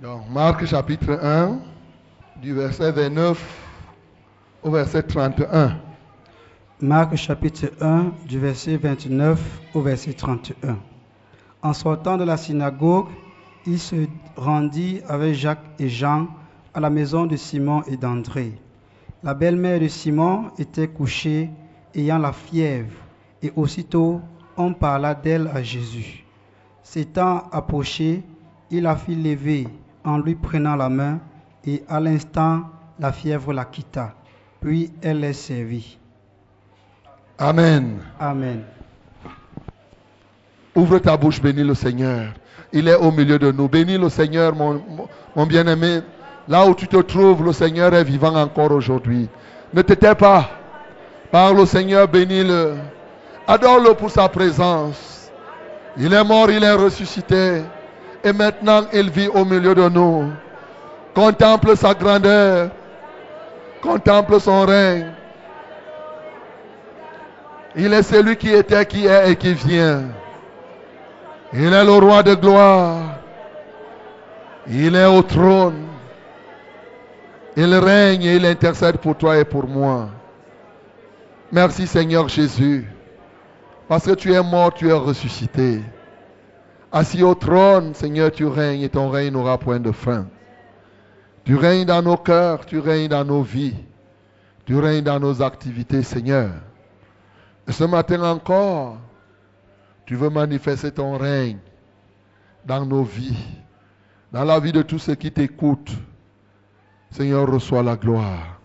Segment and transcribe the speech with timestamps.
[0.00, 1.58] Donc, Marc chapitre 1,
[2.40, 3.36] du verset 29
[4.62, 5.76] au verset 31.
[6.80, 9.38] Marc chapitre 1 du verset 29
[9.74, 10.78] au verset 31.
[11.60, 13.08] En sortant de la synagogue,
[13.66, 16.28] il se rendit avec Jacques et Jean
[16.72, 18.54] à la maison de Simon et d'André.
[19.22, 21.50] La belle-mère de Simon était couchée,
[21.94, 22.96] ayant la fièvre,
[23.42, 24.22] et aussitôt
[24.56, 26.24] on parla d'elle à Jésus.
[26.82, 28.22] S'étant approché,
[28.70, 29.68] il la fit lever
[30.04, 31.18] en lui prenant la main,
[31.64, 32.62] et à l'instant
[32.98, 34.14] la fièvre la quitta.
[34.60, 35.98] Puis elle les servit.
[37.38, 37.98] Amen.
[38.18, 38.62] Amen.
[40.74, 42.32] Ouvre ta bouche, bénis le Seigneur.
[42.72, 43.68] Il est au milieu de nous.
[43.68, 46.00] Bénis le Seigneur, mon, mon- mon bien-aimé.
[46.46, 49.28] Là où tu te trouves, le Seigneur est vivant encore aujourd'hui.
[49.72, 50.48] Ne te tais pas.
[51.30, 52.76] Parle au Seigneur, bénis-le.
[53.46, 55.30] Adore-le pour sa présence.
[55.96, 57.62] Il est mort, il est ressuscité.
[58.24, 60.30] Et maintenant, il vit au milieu de nous.
[61.14, 62.70] Contemple sa grandeur.
[63.82, 65.12] Contemple son règne.
[67.76, 70.04] Il est celui qui était, qui est et qui vient.
[71.52, 72.98] Il est le roi de gloire.
[74.68, 75.86] Il est au trône.
[77.56, 80.08] Il règne et il intercède pour toi et pour moi.
[81.50, 82.86] Merci Seigneur Jésus.
[83.88, 85.82] Parce que tu es mort, tu es ressuscité.
[86.92, 90.26] Assis au trône, Seigneur, tu règnes et ton règne n'aura point de fin.
[91.44, 93.76] Tu règnes dans nos cœurs, tu règnes dans nos vies.
[94.64, 96.50] Tu règnes dans nos activités, Seigneur.
[97.68, 98.98] Et ce matin encore,
[100.04, 101.58] tu veux manifester ton règne
[102.64, 103.38] dans nos vies,
[104.32, 105.96] dans la vie de tous ceux qui t'écoutent.
[107.10, 108.60] Seigneur, reçois la gloire.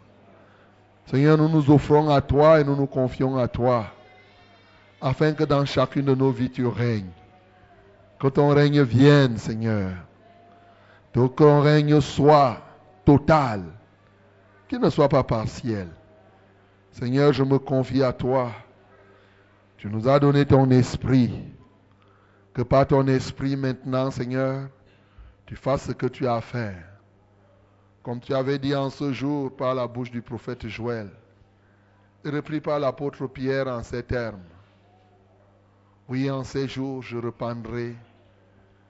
[1.06, 3.86] Seigneur, nous nous offrons à toi et nous nous confions à toi,
[5.00, 7.12] afin que dans chacune de nos vies tu règnes.
[8.26, 9.92] Que ton règne vienne, Seigneur.
[11.14, 12.58] Que ton règne soit
[13.06, 13.62] total,
[14.68, 15.90] qu'il ne soit pas partiel.
[16.90, 18.52] Seigneur, je me confie à toi.
[19.78, 21.40] Tu nous as donné ton esprit.
[22.56, 24.70] Que par ton esprit maintenant, Seigneur,
[25.46, 26.84] tu fasses ce que tu as à faire.
[28.02, 31.12] Comme tu avais dit en ce jour par la bouche du prophète Joël,
[32.24, 34.42] et repris par l'apôtre Pierre en ces termes.
[36.10, 37.96] Oui, en ces jours, je rependrai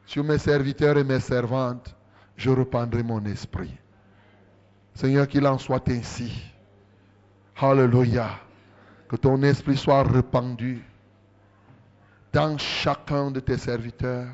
[0.06, 1.96] sur mes serviteurs et mes servantes,
[2.38, 3.74] je rependrai mon esprit.
[4.94, 6.32] Seigneur, qu'il en soit ainsi.
[7.58, 8.30] Alléluia.
[9.08, 10.84] Que ton esprit soit répandu
[12.34, 14.28] dans chacun de tes serviteurs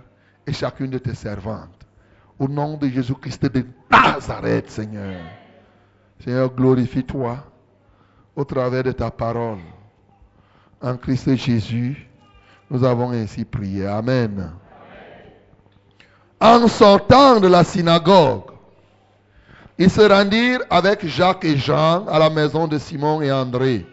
[0.48, 1.86] et chacune de tes servantes.
[2.40, 5.22] Au nom de Jésus-Christ de Nazareth, Seigneur.
[6.20, 7.44] Seigneur, glorifie-toi
[8.36, 9.60] au travers de ta parole.
[10.82, 12.08] En Christ Jésus,
[12.70, 13.86] nous avons ainsi prié.
[13.86, 14.52] Amen.
[16.42, 18.50] En sortant de la synagogue,
[19.78, 23.86] ils se rendirent avec Jacques et Jean à la maison de Simon et André.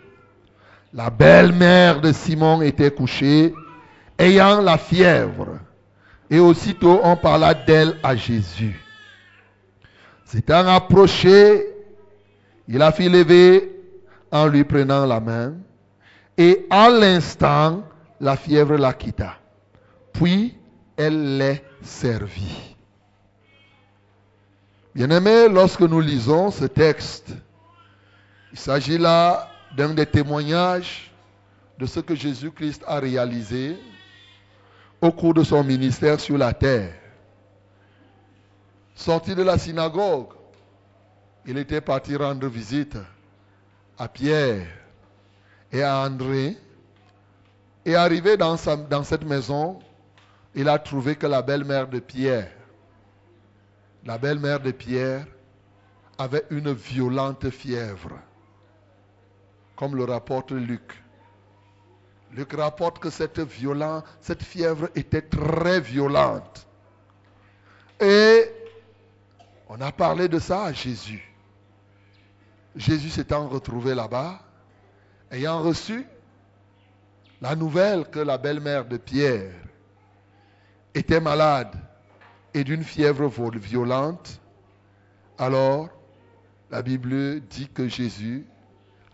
[0.95, 3.55] La belle-mère de Simon était couchée,
[4.19, 5.59] ayant la fièvre.
[6.31, 8.83] Et aussitôt on parla d'elle à Jésus.
[10.25, 11.67] S'étant approché,
[12.67, 13.73] il la fit lever
[14.33, 15.53] en lui prenant la main.
[16.39, 17.83] Et à l'instant,
[18.21, 19.35] la fièvre la quitta.
[20.15, 20.55] Puis
[20.99, 22.77] elle les servit.
[24.95, 27.33] Bien-aimés, lorsque nous lisons ce texte,
[28.53, 31.13] il s'agit là d'un des témoignages
[31.79, 33.77] de ce que Jésus-Christ a réalisé
[35.01, 36.95] au cours de son ministère sur la terre.
[38.97, 40.33] Sorti de la synagogue,
[41.47, 42.99] il était parti rendre visite
[43.97, 44.67] à Pierre
[45.71, 46.57] et à André.
[47.85, 49.79] Et arrivé dans cette maison,
[50.55, 52.51] il a trouvé que la belle-mère de Pierre,
[54.05, 55.27] la belle-mère de Pierre,
[56.17, 58.19] avait une violente fièvre,
[59.77, 61.03] comme le rapporte Luc.
[62.33, 63.41] Luc rapporte que cette,
[64.21, 66.67] cette fièvre était très violente.
[68.01, 68.51] Et
[69.69, 71.25] on a parlé de ça à Jésus.
[72.77, 74.41] Jésus s'étant retrouvé là-bas,
[75.31, 76.07] ayant reçu
[77.41, 79.68] la nouvelle que la belle-mère de Pierre
[80.95, 81.75] était malade
[82.55, 84.41] et d'une fièvre violente,
[85.39, 85.89] alors
[86.71, 88.47] la Bible dit que Jésus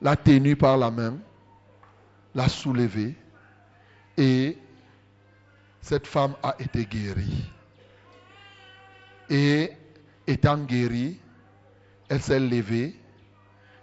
[0.01, 1.19] l'a tenue par la main,
[2.35, 3.15] l'a soulevée
[4.17, 4.59] et
[5.81, 7.51] cette femme a été guérie.
[9.29, 9.71] Et
[10.27, 11.19] étant guérie,
[12.09, 12.99] elle s'est levée,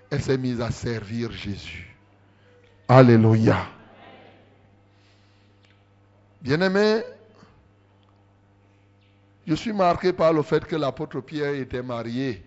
[0.10, 1.96] elle s'est mise à servir Jésus.
[2.88, 3.68] Alléluia.
[6.42, 7.04] Bien-aimés,
[9.52, 12.42] Je suis marqué par le fait que l'apôtre Pierre était marié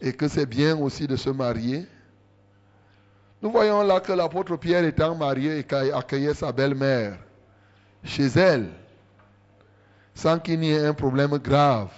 [0.00, 1.86] et que c'est bien aussi de se marier.
[3.40, 7.16] Nous voyons là que l'apôtre Pierre étant marié et accueillait sa belle-mère
[8.02, 8.70] chez elle
[10.16, 11.92] sans qu'il n'y ait un problème grave,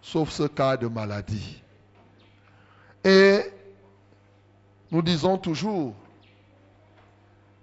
[0.00, 1.60] sauf ce cas de maladie.
[3.02, 3.40] Et
[4.92, 5.96] nous disons toujours,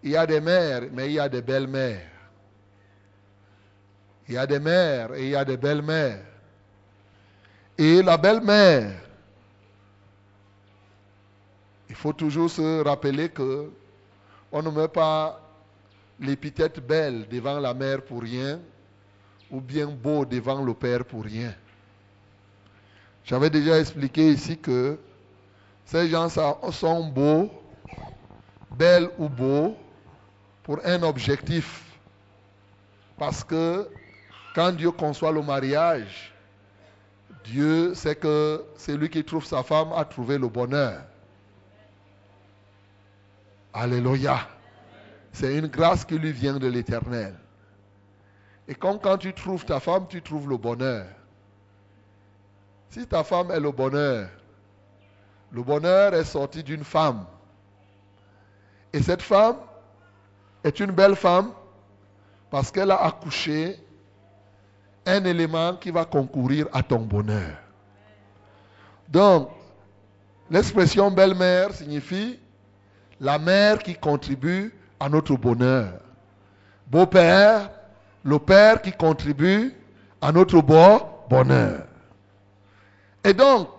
[0.03, 2.12] il y a des mères, mais il y a des belles-mères.
[4.27, 6.23] Il y a des mères et il y a des belles-mères.
[7.77, 8.91] Et la belle-mère,
[11.89, 13.71] il faut toujours se rappeler que
[14.51, 15.41] on ne met pas
[16.19, 18.59] l'épithète belle devant la mère pour rien,
[19.51, 21.53] ou bien beau devant le père pour rien.
[23.25, 24.97] J'avais déjà expliqué ici que
[25.85, 27.49] ces gens sont beaux,
[28.71, 29.75] belles ou beaux,
[30.63, 31.83] pour un objectif.
[33.17, 33.87] Parce que
[34.53, 36.33] quand Dieu conçoit le mariage,
[37.43, 41.01] Dieu sait que celui qui trouve sa femme a trouvé le bonheur.
[43.73, 44.47] Alléluia.
[45.31, 47.33] C'est une grâce qui lui vient de l'éternel.
[48.67, 51.07] Et comme quand tu trouves ta femme, tu trouves le bonheur.
[52.91, 54.29] Si ta femme est le bonheur,
[55.51, 57.25] le bonheur est sorti d'une femme.
[58.93, 59.57] Et cette femme
[60.63, 61.51] est une belle femme
[62.51, 63.82] parce qu'elle a accouché
[65.05, 67.57] un élément qui va concourir à ton bonheur.
[69.09, 69.49] Donc,
[70.49, 72.39] l'expression belle-mère signifie
[73.19, 75.99] la mère qui contribue à notre bonheur.
[76.87, 77.69] Beau-père,
[78.23, 79.73] le père qui contribue
[80.21, 81.85] à notre bon bonheur.
[83.23, 83.69] Et donc,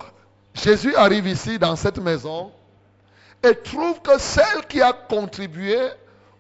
[0.55, 2.53] Jésus arrive ici dans cette maison
[3.43, 5.79] et trouve que celle qui a contribué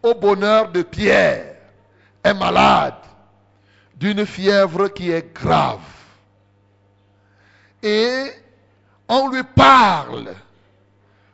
[0.03, 1.57] au bonheur de Pierre
[2.23, 2.95] est malade
[3.97, 5.81] d'une fièvre qui est grave.
[7.83, 8.31] Et
[9.09, 10.35] on lui parle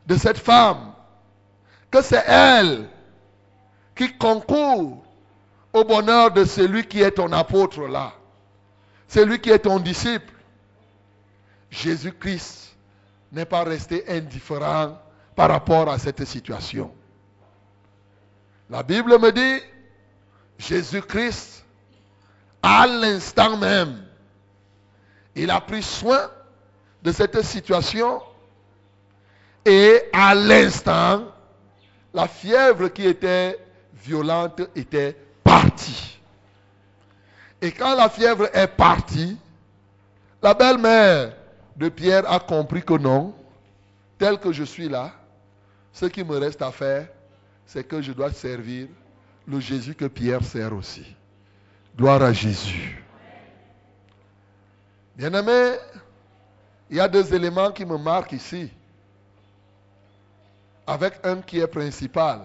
[0.06, 0.92] de cette femme,
[1.90, 2.88] que c'est elle
[3.94, 5.04] qui concourt
[5.72, 8.12] au bonheur de celui qui est ton apôtre là,
[9.08, 10.34] celui qui est ton disciple.
[11.70, 12.76] Jésus-Christ
[13.32, 14.98] n'est pas resté indifférent
[15.36, 16.92] par rapport à cette situation.
[18.68, 19.62] La Bible me dit,
[20.58, 21.59] Jésus-Christ,
[22.62, 24.04] à l'instant même,
[25.34, 26.30] il a pris soin
[27.02, 28.20] de cette situation
[29.64, 31.26] et à l'instant,
[32.12, 33.58] la fièvre qui était
[33.94, 36.18] violente était partie.
[37.62, 39.36] Et quand la fièvre est partie,
[40.42, 41.34] la belle-mère
[41.76, 43.34] de Pierre a compris que non,
[44.18, 45.12] tel que je suis là,
[45.92, 47.08] ce qui me reste à faire,
[47.66, 48.88] c'est que je dois servir
[49.46, 51.16] le Jésus que Pierre sert aussi.
[51.96, 53.02] Gloire à Jésus.
[55.16, 55.76] Bien-aimé,
[56.88, 58.70] il y a deux éléments qui me marquent ici,
[60.86, 62.40] avec un qui est principal.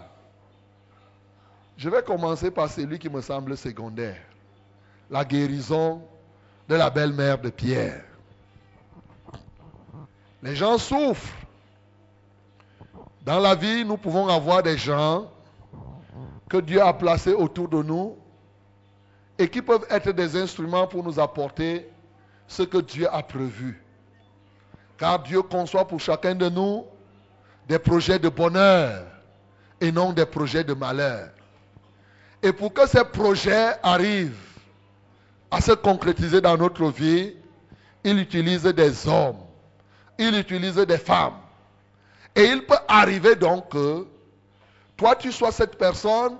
[1.77, 4.21] Je vais commencer par celui qui me semble secondaire,
[5.09, 6.01] la guérison
[6.68, 8.03] de la belle-mère de Pierre.
[10.44, 11.33] Les gens souffrent.
[13.24, 15.31] Dans la vie, nous pouvons avoir des gens
[16.48, 18.15] que Dieu a placés autour de nous
[19.38, 21.90] et qui peuvent être des instruments pour nous apporter
[22.48, 23.82] ce que Dieu a prévu.
[24.98, 26.86] Car Dieu conçoit pour chacun de nous
[27.68, 29.06] des projets de bonheur
[29.82, 31.30] et non des projets de malheur.
[32.42, 34.38] Et pour que ces projets arrivent
[35.51, 37.34] à se concrétiser dans notre vie,
[38.04, 39.39] il utilise des hommes,
[40.18, 41.39] il utilise des femmes.
[42.36, 44.06] Et il peut arriver donc que
[44.96, 46.38] toi tu sois cette personne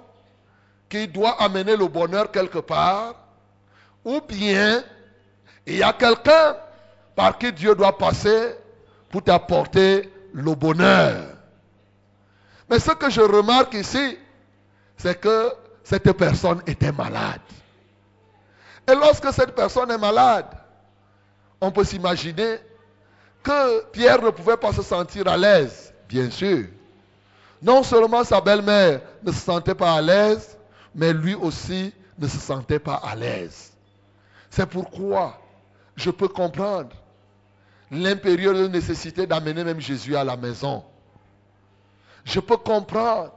[0.89, 3.15] qui doit amener le bonheur quelque part,
[4.04, 4.84] ou bien
[5.65, 6.56] il y a quelqu'un
[7.15, 8.56] par qui Dieu doit passer
[9.10, 11.25] pour t'apporter le bonheur.
[12.70, 14.18] Mais ce que je remarque ici,
[14.98, 15.51] c'est que
[15.84, 17.42] cette personne était malade.
[18.88, 20.48] Et lorsque cette personne est malade,
[21.62, 22.58] on peut s'imaginer
[23.44, 26.65] que Pierre ne pouvait pas se sentir à l'aise, bien sûr.
[27.62, 30.58] Non seulement sa belle-mère ne se sentait pas à l'aise,
[30.96, 33.74] mais lui aussi ne se sentait pas à l'aise.
[34.50, 35.40] C'est pourquoi
[35.96, 36.96] je peux comprendre
[37.92, 40.84] l'impérieuse nécessité d'amener même Jésus à la maison.
[42.24, 43.32] Je peux comprendre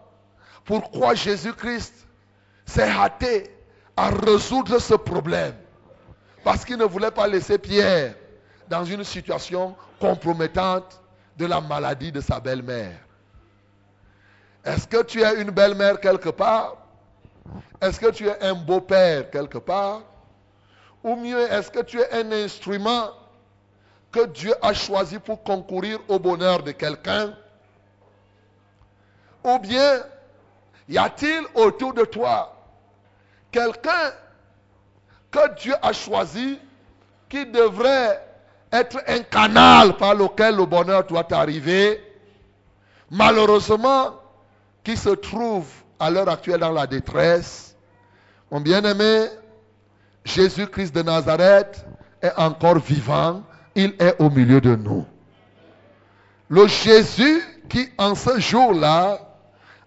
[0.64, 2.06] pourquoi Jésus-Christ
[2.64, 3.50] s'est hâté
[3.96, 5.54] à résoudre ce problème.
[6.44, 8.14] Parce qu'il ne voulait pas laisser Pierre
[8.68, 11.00] dans une situation compromettante
[11.36, 12.98] de la maladie de sa belle-mère.
[14.64, 16.76] Est-ce que tu es une belle-mère quelque part?
[17.80, 20.02] Est-ce que tu es un beau-père quelque part?
[21.04, 23.10] Ou mieux, est-ce que tu es un instrument
[24.10, 27.34] que Dieu a choisi pour concourir au bonheur de quelqu'un?
[29.44, 30.00] Ou bien,
[30.88, 32.54] y a-t-il autour de toi
[33.50, 34.12] quelqu'un
[35.30, 36.58] que Dieu a choisi
[37.28, 38.24] qui devrait
[38.72, 42.02] être un canal par lequel le bonheur doit arriver,
[43.10, 44.14] malheureusement,
[44.84, 45.66] qui se trouve
[45.98, 47.76] à l'heure actuelle dans la détresse.
[48.50, 49.26] Mon bien-aimé,
[50.24, 51.84] Jésus-Christ de Nazareth
[52.22, 53.42] est encore vivant,
[53.74, 55.06] il est au milieu de nous.
[56.48, 59.18] Le Jésus qui, en ce jour-là,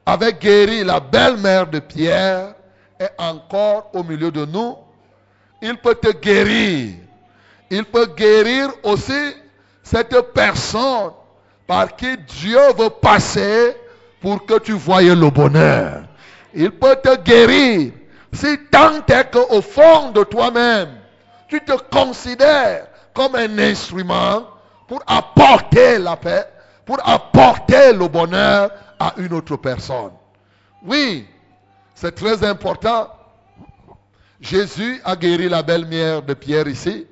[0.06, 2.56] avait guéri la belle-mère de Pierre,
[3.00, 4.76] est encore au milieu de nous.
[5.62, 6.96] Il peut te guérir.
[7.70, 9.36] Il peut guérir aussi
[9.84, 11.12] cette personne
[11.66, 13.76] par qui Dieu veut passer
[14.22, 16.04] pour que tu voyes le bonheur.
[16.54, 17.92] Il peut te guérir
[18.34, 20.90] si tant est qu'au fond de toi-même,
[21.48, 24.48] tu te considères comme un instrument
[24.88, 26.46] pour apporter la paix,
[26.86, 30.12] pour apporter le bonheur à une autre personne.
[30.84, 31.28] Oui,
[31.96, 33.10] c'est très important.
[34.40, 37.06] Jésus a guéri la belle-mère de Pierre ici.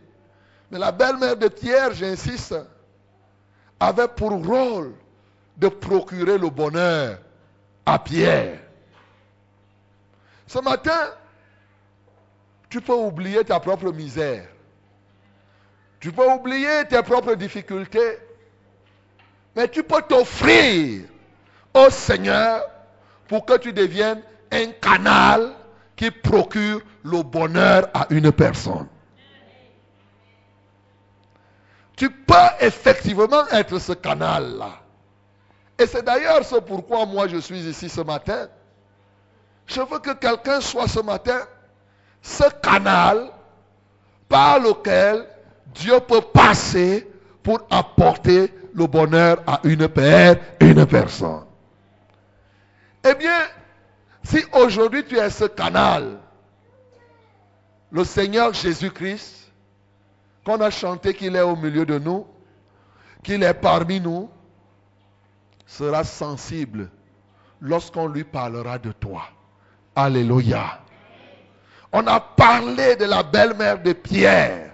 [0.72, 2.56] Mais la belle-mère de Pierre, j'insiste,
[3.80, 4.94] avait pour rôle
[5.60, 7.20] de procurer le bonheur
[7.86, 8.60] à Pierre.
[10.48, 11.12] Ce matin,
[12.70, 14.48] tu peux oublier ta propre misère.
[16.00, 18.18] Tu peux oublier tes propres difficultés.
[19.56, 21.04] Mais tu peux t'offrir
[21.74, 22.64] au Seigneur
[23.28, 25.54] pour que tu deviennes un canal
[25.96, 28.88] qui procure le bonheur à une personne.
[31.98, 34.79] Tu peux effectivement être ce canal-là.
[35.80, 38.50] Et c'est d'ailleurs ce pourquoi moi je suis ici ce matin.
[39.66, 41.40] Je veux que quelqu'un soit ce matin
[42.22, 43.32] ce canal
[44.28, 45.26] par lequel
[45.74, 47.10] Dieu peut passer
[47.42, 51.46] pour apporter le bonheur à une père, une personne.
[53.08, 53.40] Eh bien,
[54.24, 56.20] si aujourd'hui tu es ce canal,
[57.92, 59.52] le Seigneur Jésus-Christ,
[60.46, 62.28] qu'on a chanté qu'il est au milieu de nous,
[63.24, 64.30] qu'il est parmi nous,
[65.70, 66.90] sera sensible
[67.62, 69.24] lorsqu'on lui parlera de toi.
[69.96, 70.80] Alléluia.
[71.92, 74.72] On a parlé de la belle-mère de Pierre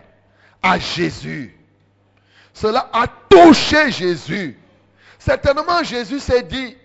[0.64, 1.56] à Jésus.
[2.54, 4.58] Cela a touché Jésus.
[5.20, 6.78] Certainement Jésus s'est dit,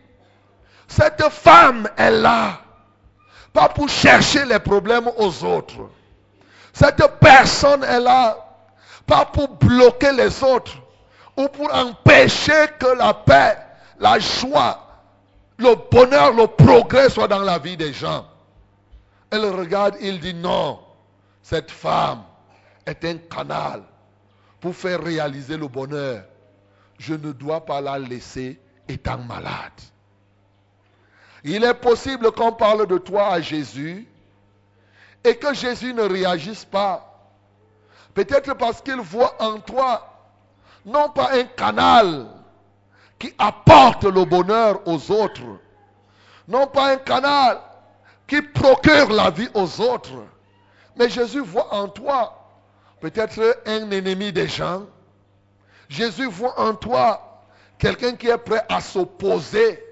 [0.88, 2.60] cette femme est là,
[3.52, 5.88] pas pour chercher les problèmes aux autres.
[6.72, 8.36] Cette personne est là,
[9.06, 10.76] pas pour bloquer les autres
[11.36, 13.56] ou pour empêcher que la paix,
[14.00, 14.86] la joie,
[15.58, 18.26] le bonheur, le progrès soient dans la vie des gens.
[19.30, 20.80] Elle regarde, il dit non,
[21.42, 22.24] cette femme
[22.86, 23.82] est un canal
[24.58, 26.24] pour faire réaliser le bonheur.
[26.98, 29.72] Je ne dois pas la laisser étant malade.
[31.44, 34.08] Il est possible qu'on parle de toi à Jésus
[35.24, 37.06] et que Jésus ne réagisse pas.
[38.14, 40.06] Peut-être parce qu'il voit en toi
[40.84, 42.26] non pas un canal
[43.20, 45.42] qui apporte le bonheur aux autres,
[46.48, 47.60] non pas un canal
[48.26, 50.24] qui procure la vie aux autres,
[50.96, 52.48] mais Jésus voit en toi
[52.98, 54.84] peut-être un ennemi des gens.
[55.88, 57.44] Jésus voit en toi
[57.78, 59.84] quelqu'un qui est prêt à s'opposer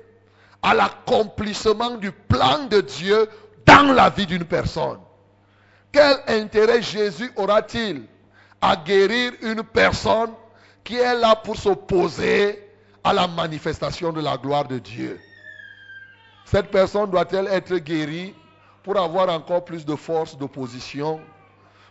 [0.62, 3.28] à l'accomplissement du plan de Dieu
[3.66, 5.00] dans la vie d'une personne.
[5.92, 8.04] Quel intérêt Jésus aura-t-il
[8.60, 10.32] à guérir une personne
[10.82, 12.67] qui est là pour s'opposer
[13.08, 15.18] à la manifestation de la gloire de Dieu
[16.44, 18.34] Cette personne doit-elle être guérie
[18.82, 21.18] pour avoir encore plus de force d'opposition?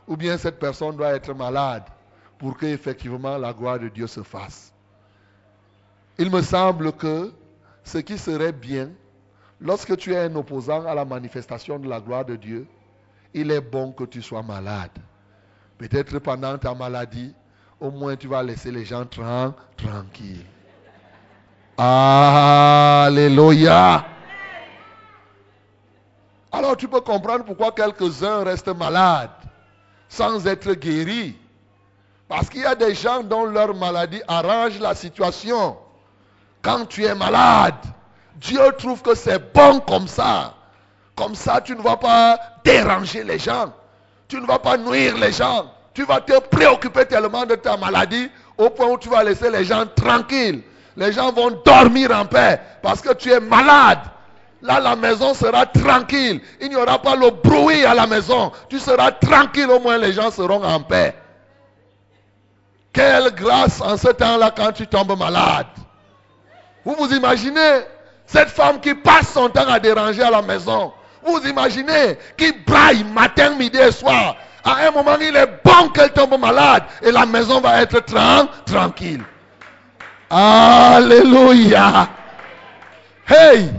[0.07, 1.85] Ou bien cette personne doit être malade
[2.37, 4.71] pour que effectivement la gloire de Dieu se fasse?
[6.19, 7.33] Il me semble que
[7.83, 8.91] ce qui serait bien,
[9.59, 12.67] lorsque tu es un opposant à la manifestation de la gloire de Dieu,
[13.33, 14.91] il est bon que tu sois malade.
[15.79, 17.33] Peut-être pendant ta maladie,
[17.79, 20.45] au moins tu vas laisser les gens tranquilles.
[21.77, 23.53] Alléluia.
[26.51, 29.29] Alors tu peux comprendre pourquoi quelques-uns restent malades
[30.09, 31.35] sans être guéris.
[32.27, 35.77] Parce qu'il y a des gens dont leur maladie arrange la situation.
[36.63, 37.75] Quand tu es malade,
[38.35, 40.55] Dieu trouve que c'est bon comme ça.
[41.15, 43.71] Comme ça, tu ne vas pas déranger les gens.
[44.27, 45.71] Tu ne vas pas nuire les gens.
[45.93, 49.63] Tu vas te préoccuper tellement de ta maladie au point où tu vas laisser les
[49.63, 50.63] gens tranquilles.
[50.97, 53.99] Les gens vont dormir en paix parce que tu es malade.
[54.63, 56.41] Là, la maison sera tranquille.
[56.59, 58.51] Il n'y aura pas le bruit à la maison.
[58.67, 61.15] Tu seras tranquille, au moins les gens seront en paix.
[62.91, 65.67] Quelle grâce en ce temps-là quand tu tombes malade.
[66.83, 67.81] Vous vous imaginez
[68.25, 70.91] cette femme qui passe son temps à déranger à la maison.
[71.23, 74.35] Vous imaginez qui braille matin, midi et soir.
[74.63, 77.99] À un moment, il est bon qu'elle tombe malade et la maison va être
[78.65, 79.23] tranquille.
[80.29, 82.09] Alléluia.
[83.27, 83.69] Hey,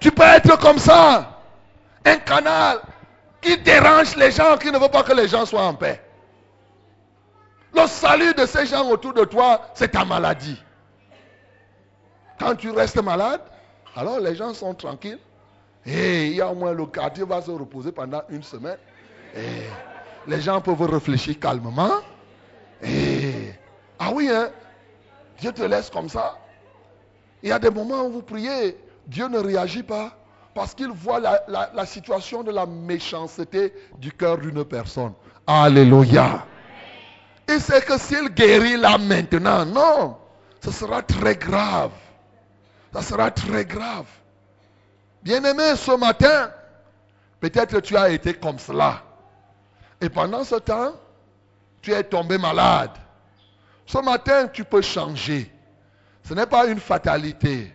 [0.00, 1.30] tu peux être comme ça.
[2.04, 2.80] Un canal
[3.40, 6.00] qui dérange les gens, qui ne veut pas que les gens soient en paix.
[7.74, 10.62] Le salut de ces gens autour de toi, c'est ta maladie.
[12.38, 13.40] Quand tu restes malade,
[13.96, 15.18] alors les gens sont tranquilles.
[15.86, 18.78] Et il y a au moins le quartier va se reposer pendant une semaine.
[19.36, 19.62] Et
[20.26, 22.00] les gens peuvent réfléchir calmement.
[22.82, 23.52] Et
[23.98, 24.50] ah oui, hein,
[25.40, 26.38] Dieu te laisse comme ça.
[27.42, 30.16] Il y a des moments où vous priez, Dieu ne réagit pas
[30.54, 35.12] parce qu'il voit la, situation de la méchanceté du cœur d'une personne.
[35.46, 36.46] Alléluia.
[37.48, 40.16] Il sait que s'il guérit là maintenant, non,
[40.64, 41.90] ce sera très grave.
[42.92, 44.06] Ça sera très grave.
[45.22, 46.50] Bien-aimé, ce matin,
[47.40, 49.02] peut-être tu as été comme cela.
[50.00, 50.92] Et pendant ce temps,
[51.82, 52.92] tu es tombé malade.
[53.86, 55.50] Ce matin, tu peux changer.
[56.26, 57.72] Ce n'est pas une fatalité.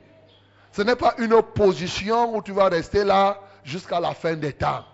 [0.72, 4.86] Ce n'est pas une position où tu vas rester là jusqu'à la fin des temps.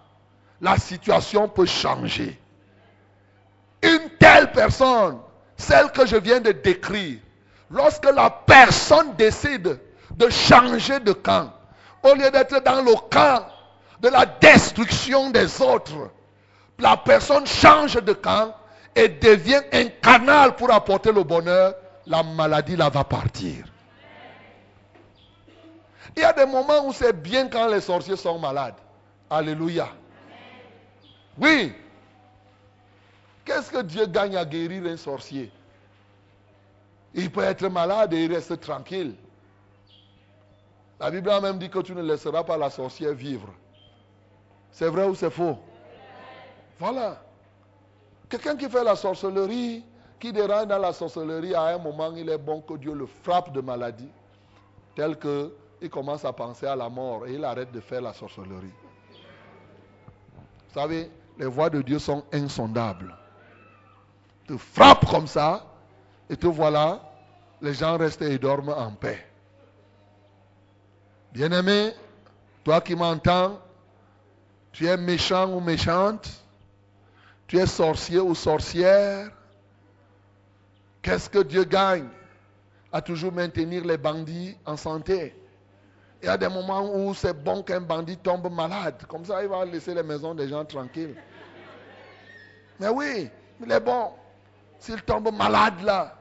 [0.62, 2.40] La situation peut changer.
[3.82, 5.20] Une telle personne,
[5.58, 7.20] celle que je viens de décrire,
[7.70, 9.80] lorsque la personne décide
[10.12, 11.52] de changer de camp,
[12.04, 13.46] au lieu d'être dans le camp
[14.00, 16.10] de la destruction des autres,
[16.80, 18.56] la personne change de camp
[18.96, 21.76] et devient un canal pour apporter le bonheur,
[22.08, 23.66] la maladie là va partir.
[26.16, 28.76] Il y a des moments où c'est bien quand les sorciers sont malades.
[29.30, 29.90] Alléluia.
[31.38, 31.74] Oui.
[33.44, 35.52] Qu'est-ce que Dieu gagne à guérir un sorcier?
[37.14, 39.16] Il peut être malade et il reste tranquille.
[41.00, 43.54] La Bible a même dit que tu ne laisseras pas la sorcière vivre.
[44.72, 45.58] C'est vrai ou c'est faux?
[46.80, 47.25] Voilà.
[48.36, 49.82] Quelqu'un qui fait la sorcellerie,
[50.20, 53.54] qui dérange dans la sorcellerie, à un moment, il est bon que Dieu le frappe
[53.54, 54.10] de maladie,
[54.94, 58.74] tel qu'il commence à penser à la mort et il arrête de faire la sorcellerie.
[60.68, 63.16] Vous savez, les voies de Dieu sont insondables.
[64.50, 65.66] Tu frappes comme ça,
[66.30, 67.00] et te voilà,
[67.62, 69.26] les gens restent et dorment en paix.
[71.32, 71.94] Bien-aimé,
[72.66, 73.62] toi qui m'entends,
[74.74, 76.45] tu es méchant ou méchante,
[77.48, 79.32] tu es sorcier ou sorcière.
[81.02, 82.08] Qu'est-ce que Dieu gagne
[82.92, 85.36] à toujours maintenir les bandits en santé?
[86.22, 89.04] Il y a des moments où c'est bon qu'un bandit tombe malade.
[89.08, 91.16] Comme ça, il va laisser les maisons des gens tranquilles.
[92.80, 93.30] Mais oui,
[93.64, 94.12] il est bon.
[94.80, 96.16] S'il tombe malade là.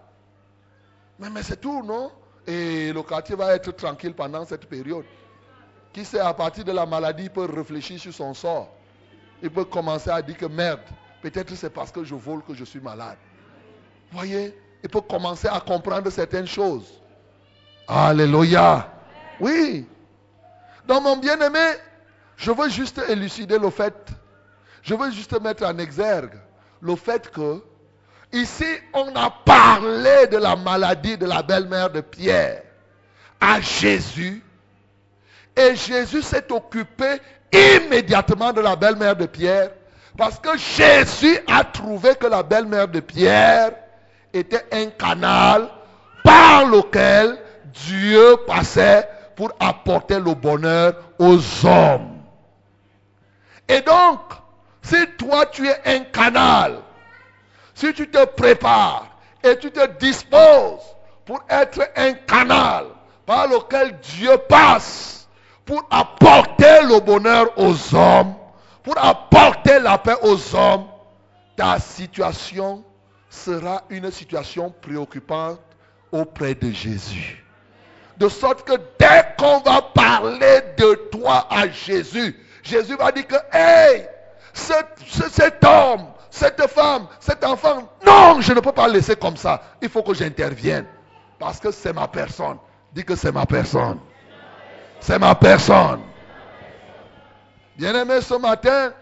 [1.19, 2.11] Mais, c'est tout, non?
[2.47, 5.05] Et le quartier va être tranquille pendant cette période.
[5.93, 8.69] Qui sait, à partir de la maladie, il peut réfléchir sur son sort.
[9.43, 10.81] Il peut commencer à dire que merde,
[11.31, 13.17] peut-être c'est parce que je vole que je suis malade.
[14.13, 17.01] Voyez, il peut commencer à comprendre certaines choses.
[17.89, 18.93] Alléluia.
[19.41, 19.87] Oui.
[20.87, 21.77] Dans mon bien-aimé,
[22.37, 23.95] je veux juste élucider le fait,
[24.83, 26.39] je veux juste mettre en exergue
[26.81, 27.63] le fait que
[28.33, 32.65] Ici, on a parlé de la maladie de la belle-mère de Pierre
[33.41, 34.43] à Jésus.
[35.57, 37.21] Et Jésus s'est occupé
[37.53, 39.71] immédiatement de la belle-mère de Pierre.
[40.16, 43.72] Parce que Jésus a trouvé que la belle-mère de Pierre
[44.33, 45.68] était un canal
[46.22, 47.38] par lequel
[47.87, 52.18] Dieu passait pour apporter le bonheur aux hommes.
[53.68, 54.20] Et donc,
[54.83, 56.81] si toi tu es un canal
[57.74, 59.07] si tu te prépares
[59.42, 62.87] et tu te disposes pour être un canal
[63.27, 65.29] par lequel Dieu passe
[65.64, 68.35] pour apporter le bonheur aux hommes,
[68.85, 70.87] pour apporter la paix aux hommes,
[71.57, 72.85] ta situation
[73.29, 75.59] sera une situation préoccupante
[76.12, 77.44] auprès de Jésus.
[78.18, 83.37] De sorte que dès qu'on va parler de toi à Jésus, Jésus va dire que,
[83.53, 84.07] hey,
[84.53, 89.62] cet homme, cette femme, cet enfant, non, je ne peux pas laisser comme ça.
[89.83, 90.87] Il faut que j'intervienne.
[91.38, 92.59] Parce que c'est ma personne.
[92.92, 93.99] Dis que c'est ma personne.
[95.01, 96.01] C'est ma personne.
[97.77, 98.93] Bien-aimé, ce matin,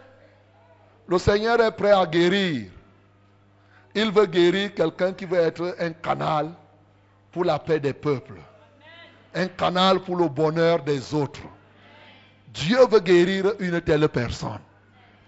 [1.07, 2.71] le Seigneur est prêt à guérir.
[3.95, 6.51] Il veut guérir quelqu'un qui veut être un canal
[7.31, 8.41] pour la paix des peuples.
[9.35, 11.41] un canal pour le bonheur des autres.
[12.49, 14.61] Dieu veut guérir une telle personne.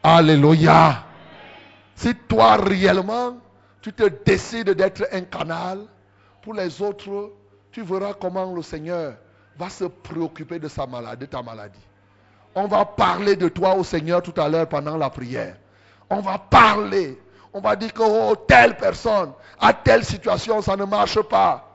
[0.03, 1.05] Alléluia.
[1.95, 3.39] Si toi réellement,
[3.81, 5.87] tu te décides d'être un canal
[6.43, 7.33] pour les autres,
[7.73, 9.15] tu verras comment le Seigneur
[9.57, 11.81] va se préoccuper de sa maladie, de ta maladie.
[12.55, 15.57] On va parler de toi au Seigneur tout à l'heure pendant la prière.
[16.09, 17.21] On va parler.
[17.53, 21.69] On va dire que oh, telle personne, à telle situation, ça ne marche pas.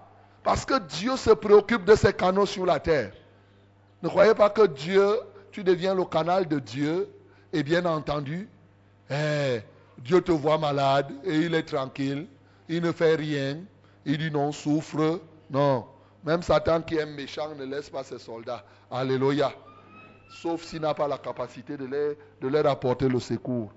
[0.43, 3.11] Parce que Dieu se préoccupe de ses canaux sur la terre.
[4.01, 5.19] Ne croyez pas que Dieu,
[5.51, 7.09] tu deviens le canal de Dieu.
[7.51, 8.47] Et bien entendu,
[9.09, 9.61] eh,
[9.97, 12.27] Dieu te voit malade et il est tranquille.
[12.67, 13.57] Il ne fait rien.
[14.05, 15.19] Il dit non, souffre.
[15.49, 15.85] Non.
[16.23, 18.63] Même Satan qui est méchant ne laisse pas ses soldats.
[18.91, 19.51] Alléluia.
[20.29, 21.85] Sauf s'il n'a pas la capacité de
[22.47, 23.71] leur, apporter le secours.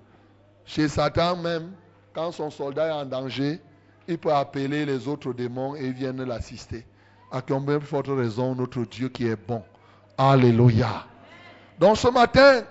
[0.65, 1.71] Chez Satan même,
[2.13, 3.59] quand son soldat est en danger,
[4.07, 6.85] il peut appeler les autres démons et ils viennent l'assister.
[7.31, 9.63] À combien de forte raison notre Dieu qui est bon.
[10.17, 11.05] Alléluia.
[11.79, 12.61] Donc ce matin,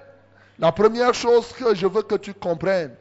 [0.58, 2.94] la première chose que je veux que tu comprennes,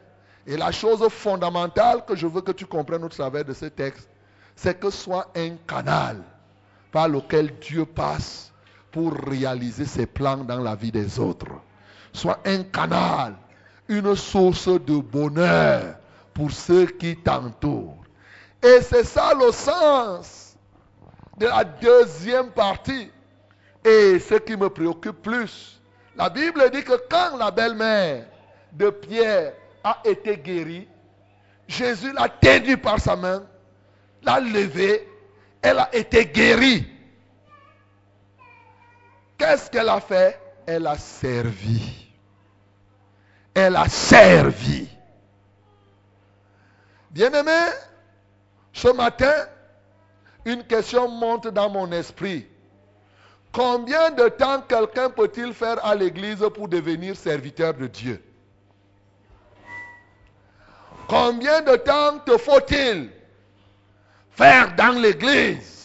[0.46, 4.08] et la chose fondamentale que je veux que tu comprennes au travers de ce texte,
[4.56, 6.22] c'est que soit un canal
[6.90, 8.51] par lequel Dieu passe
[8.92, 11.48] pour réaliser ses plans dans la vie des autres.
[12.12, 13.34] Soit un canal,
[13.88, 15.96] une source de bonheur
[16.34, 18.04] pour ceux qui t'entourent.
[18.62, 20.56] Et c'est ça le sens
[21.38, 23.10] de la deuxième partie.
[23.84, 25.80] Et ce qui me préoccupe plus,
[26.14, 28.26] la Bible dit que quand la belle-mère
[28.72, 30.86] de Pierre a été guérie,
[31.66, 33.42] Jésus l'a tenu par sa main,
[34.22, 35.08] l'a levée,
[35.62, 36.86] elle a été guérie.
[39.42, 40.38] Qu'est-ce qu'elle a fait?
[40.66, 42.06] Elle a servi.
[43.52, 44.88] Elle a servi.
[47.10, 47.50] Bien-aimé,
[48.72, 49.34] ce matin,
[50.44, 52.46] une question monte dans mon esprit.
[53.50, 58.22] Combien de temps quelqu'un peut-il faire à l'église pour devenir serviteur de Dieu?
[61.08, 63.10] Combien de temps te faut-il
[64.30, 65.81] faire dans l'église?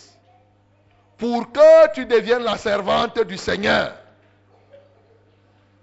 [1.17, 3.93] Pour que tu deviennes la servante du Seigneur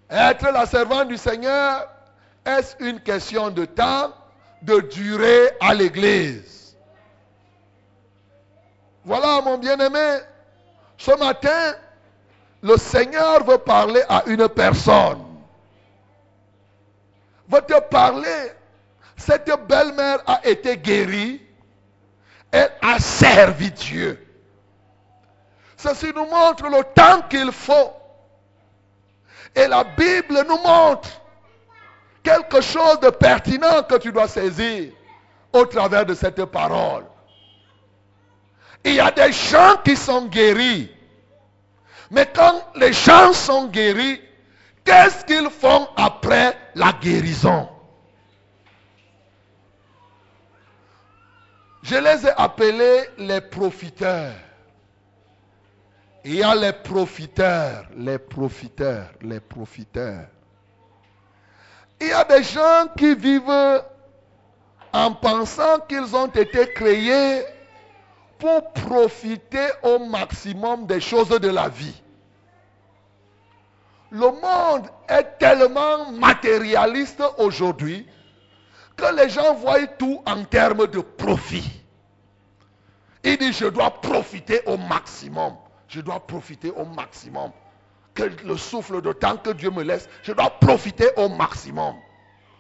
[0.09, 1.88] Être la servante du Seigneur,
[2.44, 4.12] est-ce une question de temps,
[4.62, 6.77] de durée à l'église?
[9.05, 10.20] Voilà mon bien-aimé,
[10.97, 11.75] ce matin,
[12.62, 15.23] le Seigneur veut parler à une personne.
[17.49, 18.53] Veut te parler.
[19.16, 21.42] Cette belle-mère a été guérie.
[22.51, 24.23] Elle a servi Dieu.
[25.85, 27.92] Ceci nous montre le temps qu'il faut.
[29.55, 31.11] Et la Bible nous montre
[32.23, 34.90] quelque chose de pertinent que tu dois saisir
[35.53, 37.05] au travers de cette parole.
[38.83, 40.90] Il y a des gens qui sont guéris.
[42.11, 44.23] Mais quand les gens sont guéris,
[44.87, 47.68] qu'est-ce qu'ils font après la guérison?
[51.83, 54.33] Je les ai appelés les profiteurs.
[56.26, 60.26] Il y a les profiteurs, les profiteurs, les profiteurs.
[62.00, 63.82] Il y a des gens qui vivent
[64.92, 67.44] en pensant qu'ils ont été créés
[68.38, 72.02] pour profiter au maximum des choses de la vie.
[74.10, 78.08] Le monde est tellement matérialiste aujourd'hui
[78.96, 81.82] que les gens voient tout en termes de profit.
[83.24, 85.54] Il dit, je dois profiter au maximum.
[85.88, 87.51] Je dois profiter au maximum.
[88.14, 91.97] Que le souffle de temps que Dieu me laisse, je dois profiter au maximum.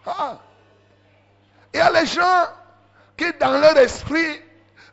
[0.06, 0.38] Ah.
[1.72, 2.44] Il y a les gens
[3.16, 4.40] qui, dans leur esprit,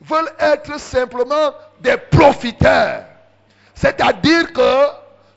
[0.02, 3.06] veulent être simplement des profiteurs.
[3.76, 4.88] C'est-à-dire que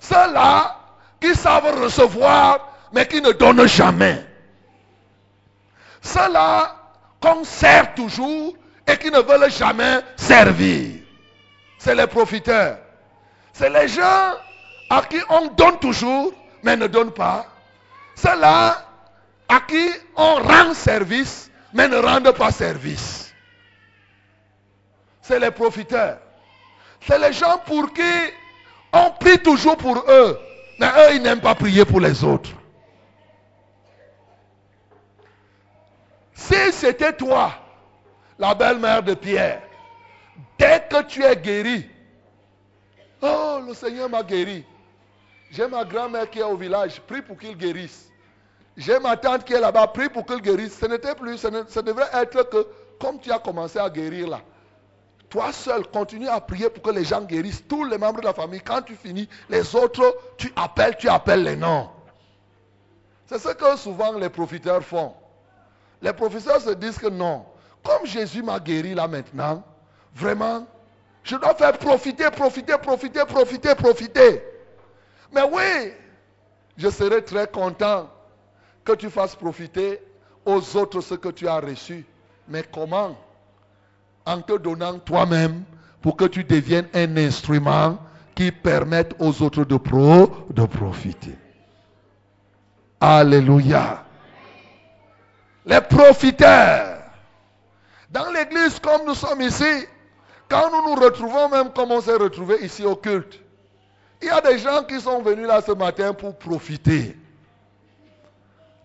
[0.00, 0.78] ceux-là
[1.20, 4.24] qui savent recevoir, mais qui ne donnent jamais.
[6.02, 6.76] Ceux-là
[7.20, 8.54] qu'on sert toujours
[8.86, 11.00] et qui ne veulent jamais servir.
[11.78, 12.78] C'est les profiteurs.
[13.54, 14.34] C'est les gens
[14.90, 17.46] à qui on donne toujours, mais ne donne pas.
[18.16, 18.84] Ceux-là
[19.48, 23.24] à qui on rend service, mais ne rendent pas service
[25.24, 26.18] c'est les profiteurs.
[27.00, 28.02] C'est les gens pour qui
[28.92, 30.38] on prie toujours pour eux.
[30.78, 32.50] Mais eux, ils n'aiment pas prier pour les autres.
[36.34, 37.52] Si c'était toi,
[38.38, 39.62] la belle-mère de Pierre,
[40.58, 41.88] dès que tu es guéri,
[43.24, 44.64] oh, le Seigneur m'a guéri.
[45.50, 48.10] J'ai ma grand-mère qui est au village, prie pour qu'il guérisse.
[48.76, 50.78] J'ai ma tante qui est là-bas, prie pour qu'il guérisse.
[50.78, 52.66] Ce n'était plus, ce, devrait être que,
[53.00, 54.40] comme tu as commencé à guérir là,
[55.28, 57.62] Toi seul, continue à prier pour que les gens guérissent.
[57.68, 61.44] Tous les membres de la famille, quand tu finis, les autres, tu appelles, tu appelles
[61.44, 61.88] les noms.
[63.26, 65.14] C'est ce que souvent les profiteurs font.
[66.02, 67.46] Les professeurs se disent que non,
[67.82, 69.62] comme Jésus m'a guéri là maintenant,
[70.14, 70.66] vraiment,
[71.24, 74.42] je dois faire profiter, profiter, profiter, profiter, profiter.
[75.32, 75.92] Mais oui,
[76.76, 78.10] je serai très content
[78.84, 80.00] que tu fasses profiter
[80.44, 82.04] aux autres ce que tu as reçu.
[82.46, 83.16] Mais comment?
[84.26, 85.64] En te donnant toi-même
[86.02, 87.98] pour que tu deviennes un instrument
[88.34, 91.38] qui permette aux autres de, pro, de profiter.
[93.00, 94.04] Alléluia.
[95.64, 96.98] Les profiteurs.
[98.10, 99.86] Dans l'église comme nous sommes ici,
[100.48, 103.40] quand nous nous retrouvons même comme on s'est retrouvé ici au culte,
[104.22, 107.16] il y a des gens qui sont venus là ce matin pour profiter.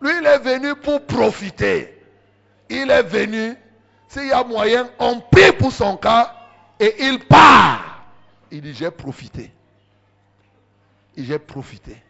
[0.02, 1.96] Lui, il est venu pour profiter.
[2.70, 3.56] Il est venu,
[4.08, 6.36] s'il y a moyen, on prie pour son cas
[6.80, 8.04] et il part.
[8.52, 9.52] Il dit, j'ai profité.
[11.18, 12.02] J'ai profité.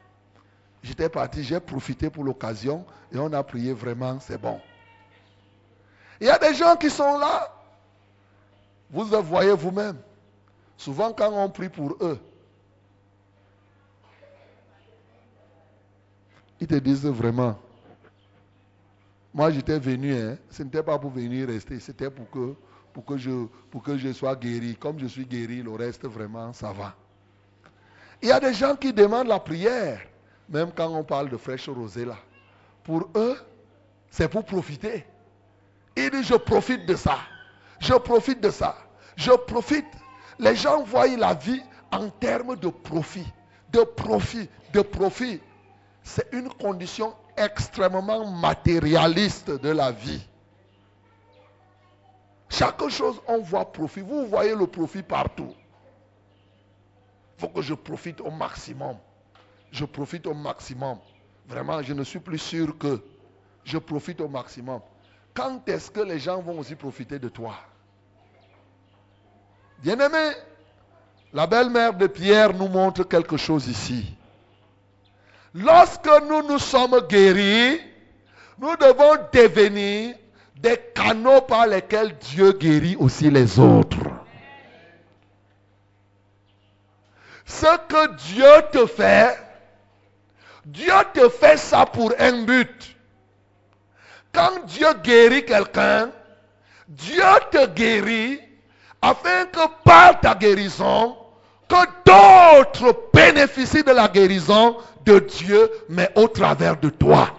[0.84, 4.62] J'étais parti, j'ai profité pour l'occasion et on a prié vraiment, c'est bon.
[6.22, 7.52] Il y a des gens qui sont là.
[8.89, 9.97] Vous le voyez vous-même.
[10.78, 12.19] Souvent quand on prie pour eux,
[16.60, 17.58] ils te disent vraiment,
[19.34, 22.56] moi j'étais venu, hein, ce n'était pas pour venir rester, c'était pour que,
[22.93, 24.75] pour, que je, pour que je sois guéri.
[24.75, 26.95] Comme je suis guéri, le reste vraiment, ça va.
[28.21, 30.02] Il y a des gens qui demandent la prière,
[30.49, 32.17] même quand on parle de fraîche rosée là.
[32.84, 33.38] Pour eux,
[34.10, 35.06] c'est pour profiter.
[35.95, 37.19] Il dit, je profite de ça.
[37.80, 38.78] Je profite de ça.
[39.15, 39.88] Je profite.
[40.38, 41.62] Les gens voient la vie
[41.92, 43.26] en termes de profit.
[43.72, 44.50] De profit.
[44.74, 45.42] De profit.
[46.04, 50.26] C'est une condition extrêmement matérialiste de la vie.
[52.50, 54.02] Chaque chose, on voit profit.
[54.02, 55.54] Vous voyez le profit partout.
[57.38, 58.98] Il faut que je profite au maximum.
[59.72, 60.98] Je profite au maximum.
[61.48, 63.02] Vraiment, je ne suis plus sûr que
[63.63, 64.82] je profite au maximum.
[65.34, 67.56] Quand est-ce que les gens vont aussi profiter de toi?
[69.82, 70.32] Bien-aimé,
[71.32, 74.13] la belle-mère de Pierre nous montre quelque chose ici.
[75.54, 77.80] Lorsque nous nous sommes guéris,
[78.58, 80.15] nous devons devenir
[80.58, 83.98] des canaux par lesquels Dieu guérit aussi les autres.
[87.46, 89.39] Ce que Dieu te fait,
[90.65, 92.98] Dieu te fait ça pour un but.
[94.34, 96.12] Quand Dieu guérit quelqu'un,
[96.89, 98.42] Dieu te guérit
[99.02, 101.16] afin que par ta guérison,
[101.68, 107.30] que d'autres bénéficient de la guérison de Dieu, mais au travers de toi.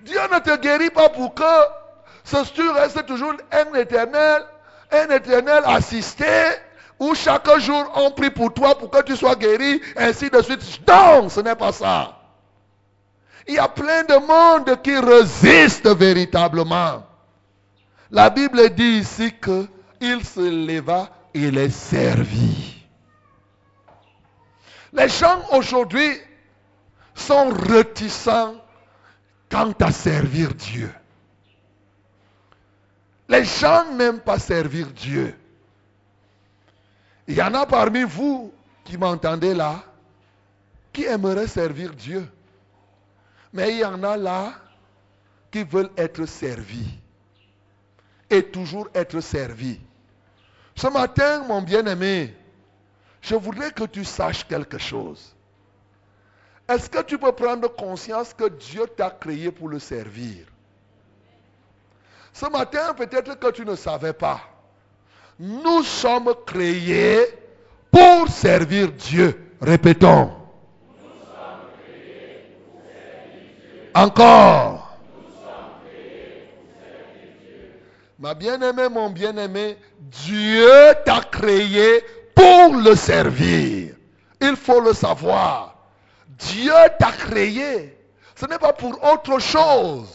[0.00, 1.42] Dieu ne te guérit pas pour que
[2.24, 4.42] ce reste toujours un éternel,
[4.92, 6.24] un éternel assisté,
[6.98, 10.62] où chaque jour on prie pour toi pour que tu sois guéri, ainsi de suite.
[10.86, 12.16] Non, ce n'est pas ça.
[13.48, 17.02] Il y a plein de monde qui résiste véritablement.
[18.10, 19.32] La Bible dit ici
[20.00, 22.86] qu'il se leva et les servit.
[24.92, 26.10] Les gens aujourd'hui
[27.14, 28.56] sont réticents
[29.50, 30.92] quant à servir Dieu.
[33.28, 35.36] Les gens n'aiment pas servir Dieu.
[37.28, 38.52] Il y en a parmi vous
[38.84, 39.84] qui m'entendez là,
[40.92, 42.28] qui aimeraient servir Dieu.
[43.52, 44.54] Mais il y en a là
[45.50, 46.98] qui veulent être servis.
[48.28, 49.80] Et toujours être servis.
[50.80, 52.34] Ce matin, mon bien-aimé,
[53.20, 55.36] je voudrais que tu saches quelque chose.
[56.66, 60.46] Est-ce que tu peux prendre conscience que Dieu t'a créé pour le servir?
[62.32, 64.40] Ce matin, peut-être que tu ne savais pas.
[65.38, 67.26] Nous sommes créés
[67.90, 69.52] pour servir Dieu.
[69.60, 70.32] Répétons.
[73.94, 74.89] Encore.
[78.20, 80.70] Ma bien-aimée, mon bien-aimé, Dieu
[81.06, 82.04] t'a créé
[82.34, 83.94] pour le servir.
[84.42, 85.74] Il faut le savoir.
[86.28, 87.96] Dieu t'a créé.
[88.34, 90.06] Ce n'est pas pour autre chose.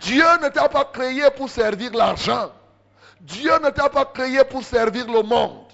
[0.00, 2.52] Dieu ne t'a pas créé pour servir l'argent.
[3.20, 5.66] Dieu ne t'a pas créé pour servir le monde.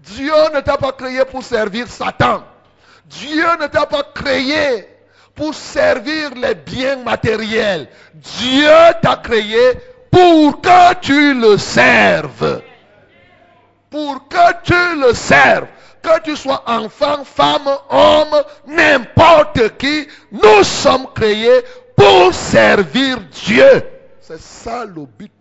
[0.00, 2.44] Dieu ne t'a pas créé pour servir Satan.
[3.06, 4.91] Dieu ne t'a pas créé
[5.34, 7.88] pour servir les biens matériels.
[8.14, 8.68] Dieu
[9.00, 9.72] t'a créé
[10.10, 12.62] pour que tu le serves.
[13.90, 15.68] Pour que tu le serves.
[16.02, 21.62] Que tu sois enfant, femme, homme, n'importe qui, nous sommes créés
[21.96, 23.82] pour servir Dieu.
[24.20, 25.32] C'est ça le but.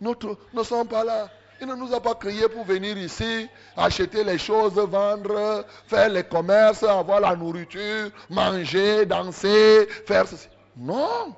[0.00, 0.14] Nous
[0.54, 1.28] ne sommes pas là.
[1.62, 6.24] Il ne nous a pas créés pour venir ici, acheter les choses, vendre, faire les
[6.24, 10.48] commerces, avoir la nourriture, manger, danser, faire ceci.
[10.76, 11.32] Non.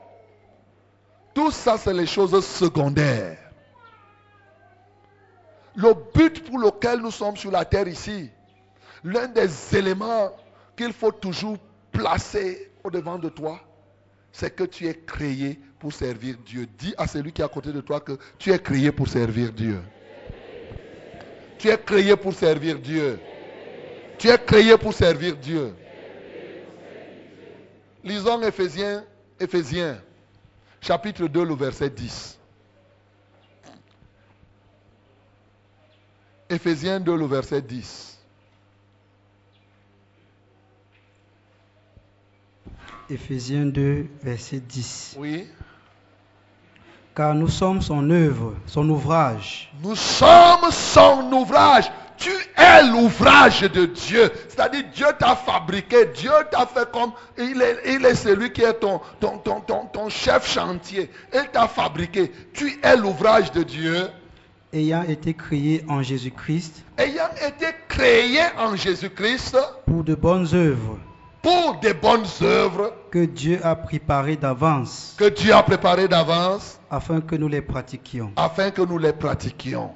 [1.35, 3.37] Tout ça, c'est les choses secondaires.
[5.77, 8.31] Le but pour lequel nous sommes sur la terre ici,
[9.05, 10.35] l'un des éléments
[10.75, 11.59] qu'il faut toujours
[11.93, 13.61] placer au devant de toi,
[14.33, 16.67] c'est que tu es créé pour servir Dieu.
[16.79, 19.53] Dis à celui qui est à côté de toi que tu es créé pour servir
[19.53, 19.83] Dieu.
[21.59, 23.19] Tu es créé pour servir Dieu.
[24.19, 25.75] Tu es créé pour servir Dieu.
[28.03, 29.05] Lisons Ephésiens,
[29.41, 29.99] Éphésiens,
[30.81, 32.39] chapitre 2, le verset 10.
[36.51, 38.19] Éphésiens 2, le verset 10.
[43.11, 45.17] Éphésiens 2, verset 10.
[45.19, 45.47] Oui.
[47.15, 49.73] Car nous sommes son œuvre, son ouvrage.
[49.83, 51.91] Nous sommes son ouvrage.
[52.17, 54.31] Tu es l'ouvrage de Dieu.
[54.49, 56.07] C'est-à-dire Dieu t'a fabriqué.
[56.15, 57.13] Dieu t'a fait comme...
[57.39, 61.11] Il est, il est celui qui est ton, ton, ton, ton, ton chef chantier.
[61.33, 62.33] Il t'a fabriqué.
[62.53, 64.09] Tu es l'ouvrage de Dieu.
[64.73, 70.99] ayant été créé en Jésus-Christ Ayant été créé en Jésus-Christ pour de bonnes œuvres
[71.45, 77.21] pour des bonnes œuvres que Dieu a préparées d'avance que Dieu a préparées d'avance afin
[77.21, 78.33] que nous les pratiquions.
[78.37, 79.93] afin que nous les pratiquions.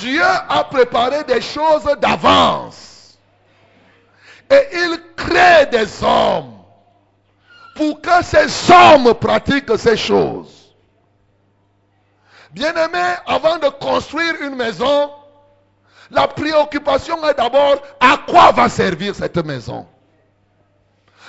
[0.00, 3.18] Dieu a préparé des choses d'avance.
[4.50, 6.52] Et il crée des hommes
[7.74, 10.74] pour que ces hommes pratiquent ces choses.
[12.52, 15.10] Bien-aimé, avant de construire une maison,
[16.10, 19.86] la préoccupation est d'abord à quoi va servir cette maison?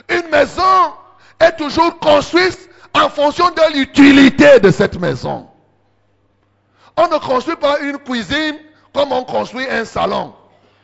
[0.09, 0.93] Une maison
[1.39, 5.47] est toujours construite en fonction de l'utilité de cette maison.
[6.97, 8.57] On ne construit pas une cuisine
[8.93, 10.33] comme on construit un salon.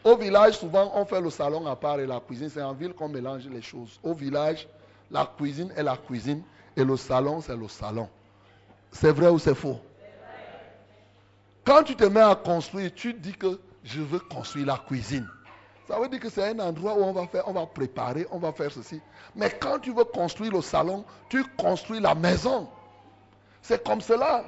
[0.04, 2.50] Au village, souvent, on fait le salon à part et la cuisine.
[2.50, 4.00] C'est en ville qu'on mélange les choses.
[4.04, 4.68] Au village,
[5.10, 6.42] la cuisine est la cuisine
[6.76, 8.10] et le salon, c'est le salon.
[8.92, 9.80] C'est vrai ou c'est faux?
[11.64, 15.28] Quand tu te mets à construire, tu dis que je veux construire la cuisine.
[15.88, 18.40] Ça veut dire que c'est un endroit où on va faire, on va préparer, on
[18.40, 19.02] va faire ceci.
[19.36, 22.70] Mais quand tu veux construire le salon, tu construis la maison.
[23.62, 24.46] C'est comme cela.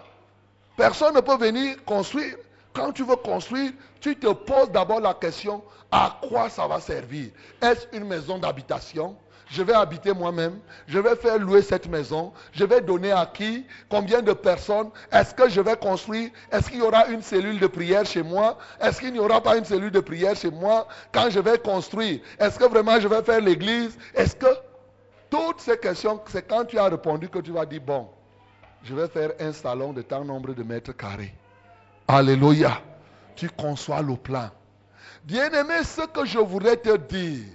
[0.78, 2.36] Personne ne peut venir construire.
[2.74, 7.30] Quand tu veux construire, tu te poses d'abord la question à quoi ça va servir?
[7.62, 9.16] Est-ce une maison d'habitation?
[9.54, 10.58] Je vais habiter moi-même.
[10.88, 12.34] Je vais faire louer cette maison.
[12.54, 16.32] Je vais donner à qui Combien de personnes Est-ce que je vais construire?
[16.52, 18.58] Est-ce qu'il y aura une cellule de prière chez moi?
[18.82, 22.22] Est-ce qu'il n'y aura pas une cellule de prière chez moi quand je vais construire?
[22.40, 23.96] Est-ce que vraiment je vais faire l'église?
[24.16, 24.48] Est-ce que
[25.30, 28.08] toutes ces questions, c'est quand tu as répondu que tu vas dire bon,
[28.84, 31.36] je vais faire un salon de tant nombre de mètres carrés.
[32.08, 32.82] Alléluia.
[33.36, 34.50] Tu conçois le plan.
[35.24, 37.46] Bien-aimé, ce que je voudrais te dire,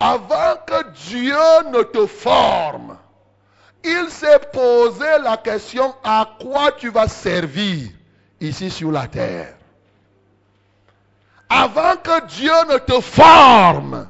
[0.00, 2.96] avant que Dieu ne te forme,
[3.84, 7.90] il s'est posé la question à quoi tu vas servir
[8.40, 9.54] ici sur la terre?
[11.50, 14.08] Avant que Dieu ne te forme,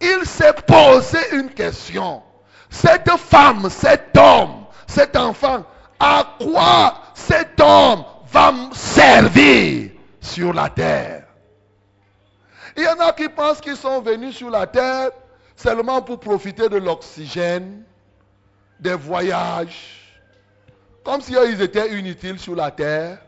[0.00, 2.22] il s'est posé une question.
[2.70, 5.64] Cette femme, cet homme, cet enfant,
[6.00, 11.25] à quoi cet homme va servir sur la terre?
[12.76, 15.10] Il y en a qui pensent qu'ils sont venus sur la terre
[15.56, 17.82] seulement pour profiter de l'oxygène,
[18.78, 20.18] des voyages,
[21.02, 23.18] comme si ils étaient inutiles sur la terre.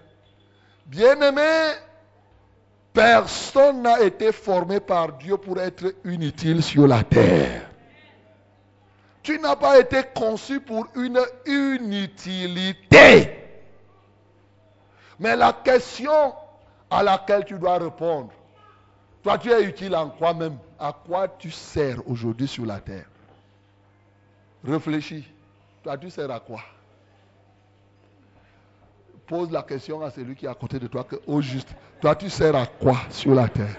[0.85, 1.73] Bien-aimés,
[2.93, 7.63] personne n'a été formé par Dieu pour être inutile sur la terre.
[9.23, 13.35] Tu n'as pas été conçu pour une inutilité.
[15.19, 16.35] Mais la question
[16.91, 18.31] à laquelle tu dois répondre,
[19.29, 20.57] toi tu es utile en quoi même?
[20.79, 23.05] À quoi tu sers aujourd'hui sur la terre?
[24.65, 25.29] Réfléchis.
[25.83, 26.63] Toi tu sers à quoi?
[29.27, 31.69] Pose la question à celui qui est à côté de toi que au juste,
[32.01, 33.77] toi tu sers à quoi sur la terre?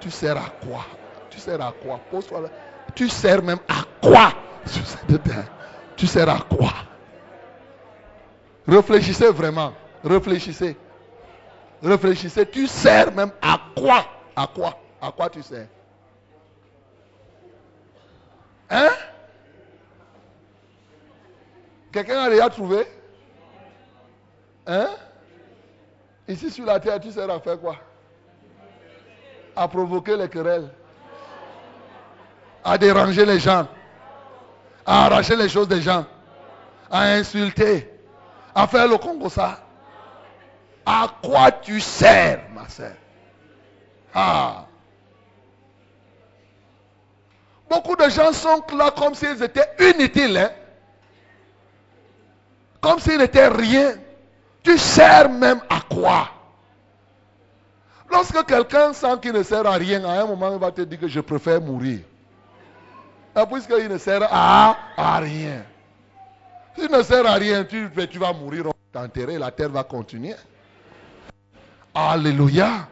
[0.00, 0.86] Tu sers à quoi?
[1.28, 2.00] Tu sers à quoi?
[2.10, 2.48] Pose-toi.
[2.94, 4.32] Tu sers même à quoi
[4.64, 5.48] sur cette terre?
[5.96, 6.72] Tu sers à quoi?
[8.66, 9.74] Réfléchissez vraiment.
[10.02, 10.78] Réfléchissez.
[11.82, 12.46] Réfléchissez.
[12.46, 14.06] Tu sers même à quoi?
[14.34, 14.78] À quoi?
[15.00, 15.66] À quoi tu sers?
[18.70, 18.90] Hein?
[21.92, 22.86] Quelqu'un a déjà trouvé?
[24.66, 24.88] Hein?
[26.28, 27.76] Ici sur la terre, tu sers à faire quoi?
[29.54, 30.70] À provoquer les querelles.
[32.64, 33.66] À déranger les gens.
[34.86, 36.06] À arracher les choses des gens.
[36.90, 37.92] À insulter.
[38.54, 39.60] à faire le Congo ça
[40.86, 42.92] À quoi tu sers, ma soeur
[44.14, 44.66] Ah.
[47.70, 50.36] Beaucoup de gens sont là comme s'ils étaient inutiles.
[50.36, 50.50] hein.
[52.80, 53.94] Comme s'ils n'étaient rien.
[54.62, 56.28] Tu sers même à quoi?
[58.10, 61.00] Lorsque quelqu'un sent qu'il ne sert à rien, à un moment, il va te dire
[61.00, 62.00] que je préfère mourir.
[63.50, 65.64] Puisqu'il ne sert à, à rien.
[66.76, 70.34] S'il ne sert à rien, tu, tu vas mourir, on t'enterrer, la terre va continuer.
[71.94, 72.88] Alléluia.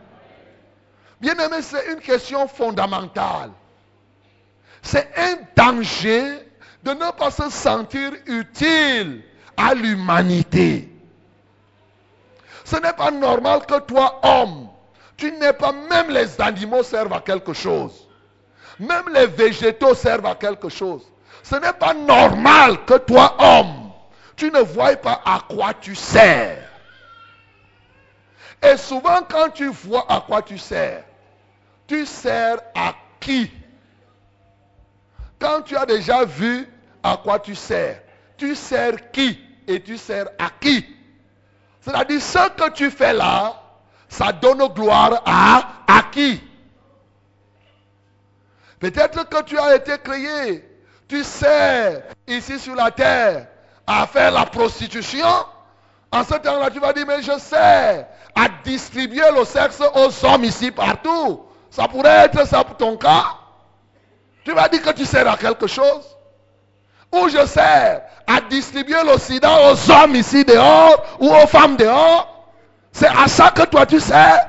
[1.21, 3.51] Bien aimé, c'est une question fondamentale.
[4.83, 6.39] C'est un danger
[6.83, 9.23] de ne pas se sentir utile
[9.57, 10.89] à l'humanité.
[12.65, 14.69] Ce n'est pas normal que toi, homme,
[15.17, 18.09] tu n'es pas, même les animaux servent à quelque chose.
[18.79, 21.03] Même les végétaux servent à quelque chose.
[21.43, 23.93] Ce n'est pas normal que toi, homme,
[24.37, 26.67] tu ne vois pas à quoi tu sers.
[28.63, 31.05] Et souvent, quand tu vois à quoi tu sers,
[31.91, 33.51] tu sers à qui?
[35.41, 36.69] Quand tu as déjà vu
[37.03, 38.01] à quoi tu sers,
[38.37, 39.37] tu sers qui
[39.67, 40.87] et tu sers à qui?
[41.81, 43.61] C'est-à-dire ce que tu fais là,
[44.09, 46.41] ça donne gloire à, à qui?
[48.79, 50.65] Peut-être que tu as été créé,
[51.09, 53.49] tu sers ici sur la terre
[53.85, 55.27] à faire la prostitution.
[56.13, 60.45] En ce temps-là, tu vas dire, mais je sers à distribuer le sexe aux hommes
[60.45, 61.50] ici partout.
[61.71, 63.25] Ça pourrait être ça pour ton cas.
[64.45, 66.17] Tu vas dire que tu sers à quelque chose.
[67.13, 72.49] Ou je sers à distribuer le sida aux hommes ici dehors ou aux femmes dehors.
[72.93, 74.49] C'est à ça que toi tu sers.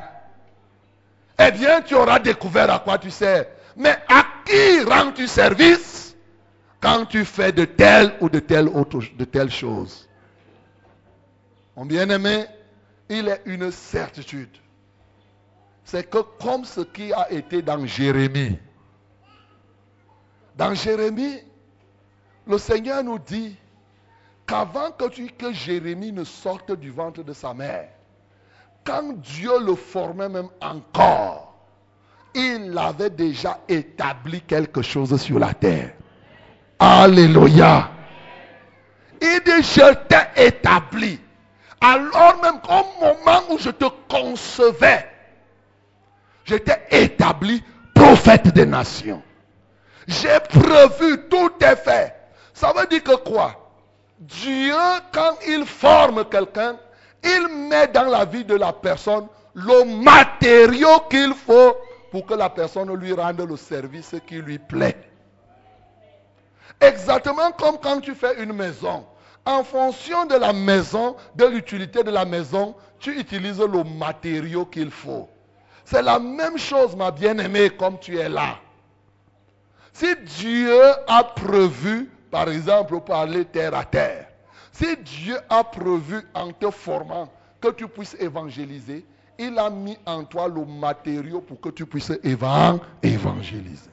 [1.40, 3.46] Eh bien, tu auras découvert à quoi tu sers.
[3.76, 6.16] Mais à qui rends-tu service
[6.80, 10.08] quand tu fais de telle ou de telle autre de telle chose?
[11.76, 12.46] Mon bien-aimé,
[13.10, 14.50] il est une certitude.
[15.92, 18.58] C'est que comme ce qui a été dans Jérémie.
[20.56, 21.40] Dans Jérémie,
[22.48, 23.58] le Seigneur nous dit
[24.48, 27.90] qu'avant que, Jérémie ne sorte du ventre de sa mère,
[28.86, 31.54] quand Dieu le formait même encore,
[32.36, 35.92] il avait déjà établi quelque chose sur la terre.
[36.80, 37.92] Alléluia.
[39.22, 41.20] Il dit, je t'ai établi.
[41.82, 45.11] Alors même qu'au moment où je te concevais,
[46.44, 47.64] je t'ai établi
[47.94, 49.22] prophète des nations.
[50.08, 52.16] J'ai prévu, tout est fait.
[52.54, 53.56] Ça veut dire que quoi?
[54.20, 54.76] Dieu,
[55.12, 56.78] quand il forme quelqu'un,
[57.24, 61.76] il met dans la vie de la personne le matériau qu'il faut
[62.12, 64.98] pour que la personne lui rende le service qui lui plaît.
[66.80, 69.06] Exactement comme quand tu fais une maison.
[69.46, 74.92] En fonction de la maison, de l'utilité de la maison, tu utilises le matériau qu'il
[74.92, 75.28] faut.
[75.92, 78.60] C'est la même chose, ma bien-aimée, comme tu es là.
[79.92, 80.08] Si
[80.40, 84.30] Dieu a prévu, par exemple, parler terre à terre,
[84.72, 87.28] si Dieu a prévu en te formant
[87.60, 89.06] que tu puisses évangéliser,
[89.38, 93.92] il a mis en toi le matériau pour que tu puisses évangéliser.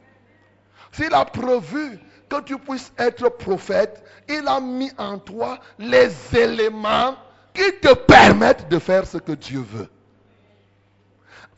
[0.92, 7.16] S'il a prévu que tu puisses être prophète, il a mis en toi les éléments
[7.53, 9.88] qui te permettent de faire ce que Dieu veut.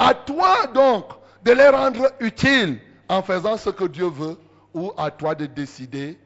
[0.00, 1.04] À toi donc
[1.44, 4.38] de les rendre utiles en faisant ce que Dieu veut
[4.72, 6.18] ou à toi de décider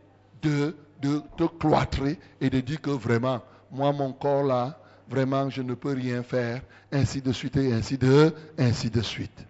[0.43, 5.61] de, de te cloîtrer et de dire que vraiment, moi mon corps là, vraiment je
[5.61, 6.63] ne peux rien faire,
[6.93, 9.45] ainsi de suite et ainsi de, ainsi de suite.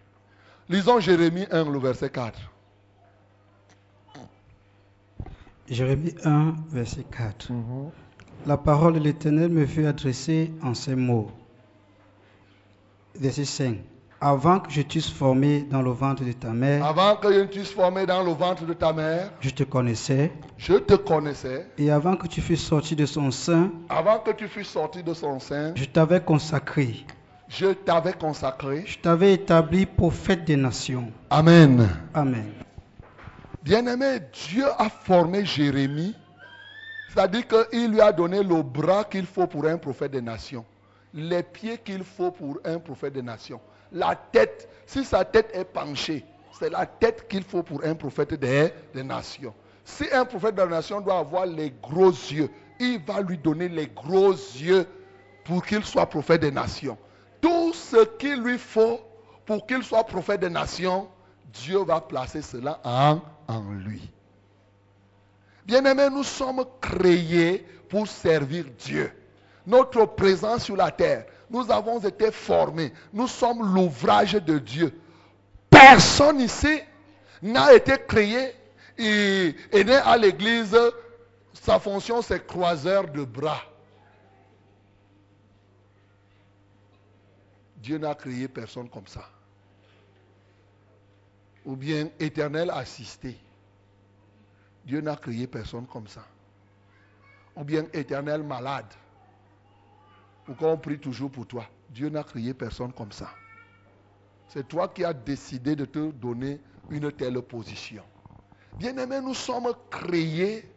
[0.71, 2.41] Lisons Jérémie 1, le verset 4.
[5.69, 7.53] Jérémie 1, verset 4.
[8.47, 11.31] La parole de l'Éternel me fut adressée en ces mots.
[13.17, 13.77] Verset 5.
[14.27, 17.71] Avant que je t'eusse formé dans le ventre de ta mère, Avant que je t'eusse
[17.73, 20.33] formé dans le ventre de ta mère, je te connaissais.
[20.57, 21.67] je te connaissais.
[21.77, 25.13] Et avant que tu fusses sorti de son sein, Avant que tu fusses sorti de
[25.13, 27.05] son sein, je t'avais consacré.
[27.49, 28.85] je t'avais consacré.
[28.87, 31.13] Je t'avais établi prophète des nations.
[31.29, 31.87] Amen.
[32.15, 32.51] Amen.
[33.63, 36.15] Bien-aimé, Dieu a formé Jérémie.
[37.13, 40.65] C'est-à-dire qu'il lui a donné le bras qu'il faut pour un prophète des nations.
[41.13, 43.61] Les pieds qu'il faut pour un prophète des nations.
[43.95, 46.25] La tête, si sa tête est penchée,
[46.59, 48.73] c'est la tête qu'il faut pour un prophète des,
[49.03, 49.55] nations.
[49.85, 53.87] Si un prophète des nations doit avoir les gros yeux, il va lui donner les
[53.87, 54.87] gros yeux
[55.45, 56.99] pour qu'il soit prophète des nations.
[57.41, 59.01] Tout ce qu'il lui faut
[59.47, 61.09] pour qu'il soit prophète des nations,
[61.53, 64.11] Dieu va placer cela en, en lui.
[65.67, 69.13] Bien-aimés, nous sommes créés pour servir Dieu.
[69.67, 72.93] notre présence sur la terre, nous avons été formés.
[73.13, 74.99] Nous sommes l'ouvrage de Dieu.
[75.71, 76.81] Personne ici
[77.43, 78.55] n'a été créé
[78.99, 80.77] et est né à l'église.
[81.53, 83.63] Sa fonction, c'est croiseur de bras.
[87.77, 89.29] Dieu n'a créé personne comme ça.
[91.67, 93.37] Ou bien éternel assisté.
[94.85, 96.25] Dieu n'a créé personne comme ça.
[97.57, 98.87] Ou bien éternel malade.
[100.45, 103.31] Pourquoi on prie toujours pour toi Dieu n'a créé personne comme ça.
[104.49, 108.03] C'est toi qui as décidé de te donner une telle position.
[108.79, 110.69] Bien-aimés, nous sommes créés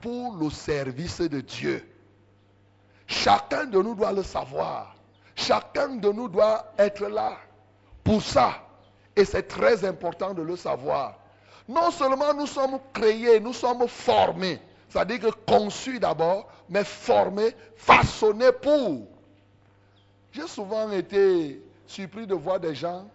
[0.00, 1.88] pour le service de Dieu.
[3.06, 4.96] Chacun de nous doit le savoir.
[5.34, 7.38] Chacun de nous doit être là
[8.02, 8.66] pour ça.
[9.14, 11.18] Et c'est très important de le savoir.
[11.68, 14.60] Non seulement nous sommes créés, nous sommes formés.
[14.88, 19.06] C'est-à-dire que conçus d'abord, mais formés, façonnés pour.
[20.32, 23.08] J'ai souvent été surpris de voir des gens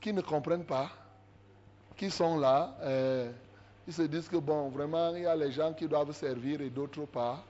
[0.00, 0.90] qui ne comprennent pas,
[1.96, 2.74] qui sont là.
[2.82, 3.30] Euh,
[3.86, 6.70] ils se disent que, bon, vraiment, il y a les gens qui doivent servir et
[6.70, 7.44] d'autres pas.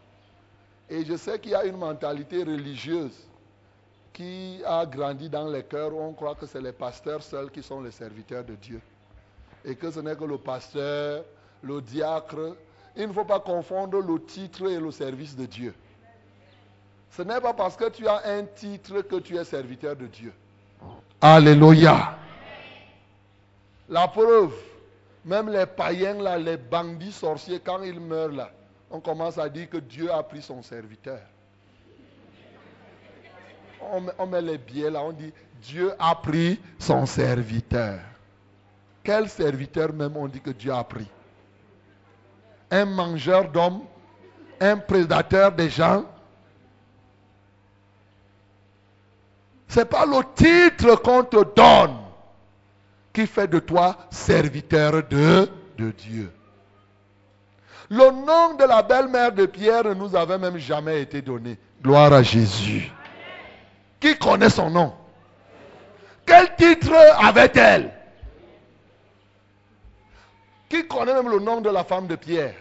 [0.89, 3.17] Et je sais qu'il y a une mentalité religieuse
[4.13, 7.63] qui a grandi dans les cœurs où on croit que c'est les pasteurs seuls qui
[7.63, 8.81] sont les serviteurs de Dieu.
[9.65, 11.25] Et que ce n'est que le pasteur,
[11.63, 12.57] le diacre.
[13.01, 15.75] Il ne faut pas confondre le titre et le service de Dieu.
[17.11, 20.35] Ce n'est pas parce que tu as un titre que tu es serviteur de Dieu.
[21.19, 22.19] Alléluia.
[23.89, 24.55] La preuve,
[25.25, 28.51] même les païens, là, les bandits sorciers, quand ils meurent là,
[28.91, 31.21] on commence à dire que Dieu a pris son serviteur.
[34.19, 35.33] On met, les billets là, on dit
[35.63, 37.99] Dieu a pris son serviteur.
[39.03, 41.09] Quel serviteur même on dit que Dieu a pris?
[42.71, 43.83] Un mangeur d'hommes
[44.61, 46.05] Un prédateur des gens
[49.69, 51.97] Ce n'est pas le titre qu'on te donne
[53.13, 55.49] qui fait de toi serviteur de,
[55.79, 56.33] de Dieu.
[57.89, 61.59] Le nom de la belle-mère de Pierre ne nous avait même jamais été donné.
[61.83, 62.91] Gloire à Jésus.
[63.99, 64.93] Qui connaît son nom?
[66.25, 67.93] Quel titre avait-elle?
[70.71, 72.55] Qui connaît même le nom de la femme de Pierre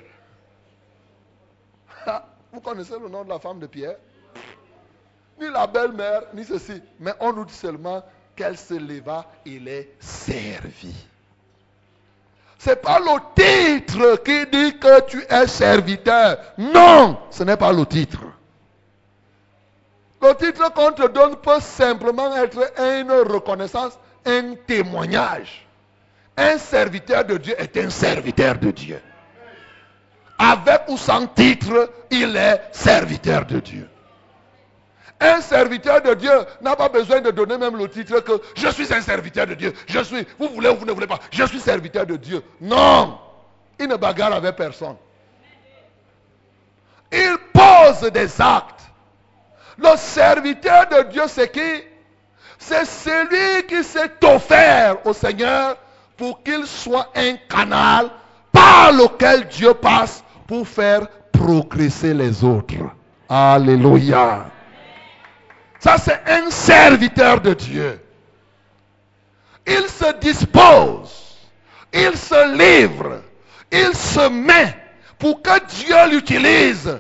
[2.51, 3.97] Vous connaissez le nom de la femme de Pierre?
[5.39, 6.81] Ni la belle-mère, ni ceci.
[6.99, 8.03] Mais on nous dit seulement
[8.35, 10.95] qu'elle se leva et les servit.
[12.57, 16.39] Ce n'est pas le titre qui dit que tu es serviteur.
[16.57, 18.21] Non, ce n'est pas le titre.
[20.19, 25.68] Le titre qu'on te donne peut simplement être une reconnaissance, un témoignage.
[26.39, 29.01] Un serviteur de Dieu est un serviteur de Dieu.
[30.37, 33.89] Avec ou sans titre, il est serviteur de Dieu.
[35.19, 36.31] Un serviteur de Dieu
[36.61, 39.73] n'a pas besoin de donner même le titre que je suis un serviteur de Dieu.
[39.85, 42.41] Je suis, vous voulez ou vous ne voulez pas, je suis serviteur de Dieu.
[42.61, 43.19] Non,
[43.77, 44.95] il ne bagarre avec personne.
[47.11, 48.79] Il pose des actes.
[49.77, 51.83] Le serviteur de Dieu, c'est qui?
[52.57, 55.75] C'est celui qui s'est offert au Seigneur
[56.19, 58.09] pour qu'il soit un canal
[58.51, 62.75] par lequel Dieu passe pour faire progresser les autres.
[63.29, 64.47] Alléluia.
[65.79, 68.01] Ça, c'est un serviteur de Dieu.
[69.65, 71.37] Il se dispose,
[71.93, 73.21] il se livre,
[73.71, 74.75] il se met
[75.17, 76.99] pour que Dieu l'utilise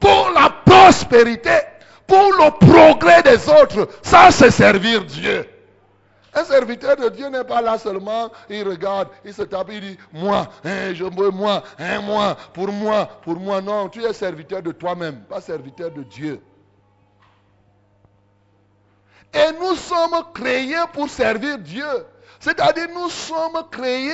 [0.00, 1.58] pour la prospérité,
[2.06, 3.88] pour le progrès des autres.
[4.00, 5.46] Ça, c'est servir Dieu.
[6.34, 9.98] Un serviteur de Dieu n'est pas là seulement, il regarde, il se tape, il dit,
[10.12, 13.60] moi, hein, je veux moi, hein, moi, pour moi, pour moi.
[13.60, 16.40] Non, tu es serviteur de toi-même, pas serviteur de Dieu.
[19.32, 22.06] Et nous sommes créés pour servir Dieu.
[22.40, 24.12] C'est-à-dire nous sommes créés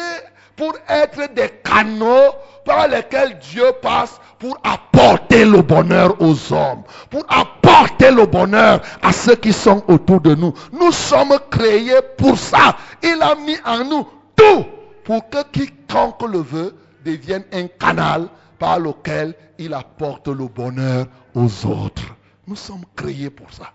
[0.56, 7.24] pour être des canaux par lesquels Dieu passe pour apporter le bonheur aux hommes, pour
[7.28, 10.54] apporter le bonheur à ceux qui sont autour de nous.
[10.72, 12.74] Nous sommes créés pour ça.
[13.02, 14.64] Il a mis en nous tout
[15.04, 16.74] pour que quiconque le veut
[17.04, 18.28] devienne un canal
[18.58, 22.16] par lequel il apporte le bonheur aux autres.
[22.46, 23.72] Nous sommes créés pour ça.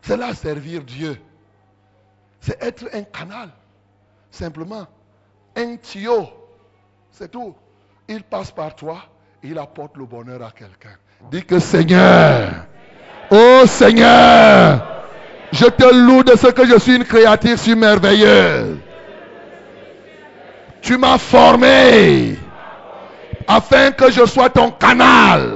[0.00, 1.20] C'est là servir Dieu.
[2.40, 3.50] C'est être un canal.
[4.30, 4.86] Simplement.
[5.54, 6.28] Un tuyau.
[7.10, 7.54] C'est tout.
[8.08, 9.02] Il passe par toi
[9.42, 10.96] il apporte le bonheur à quelqu'un.
[11.30, 12.50] Dis que Seigneur,
[13.30, 14.80] oh Seigneur,
[15.52, 18.76] je te loue de ce que je suis une créature si merveilleuse.
[20.80, 22.36] Tu m'as formé
[23.48, 25.52] afin que je sois ton canal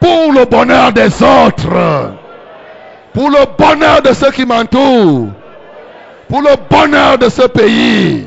[0.00, 2.12] pour le bonheur des autres,
[3.12, 5.28] pour le bonheur de ceux qui m'entourent,
[6.28, 8.26] pour le bonheur de ce pays.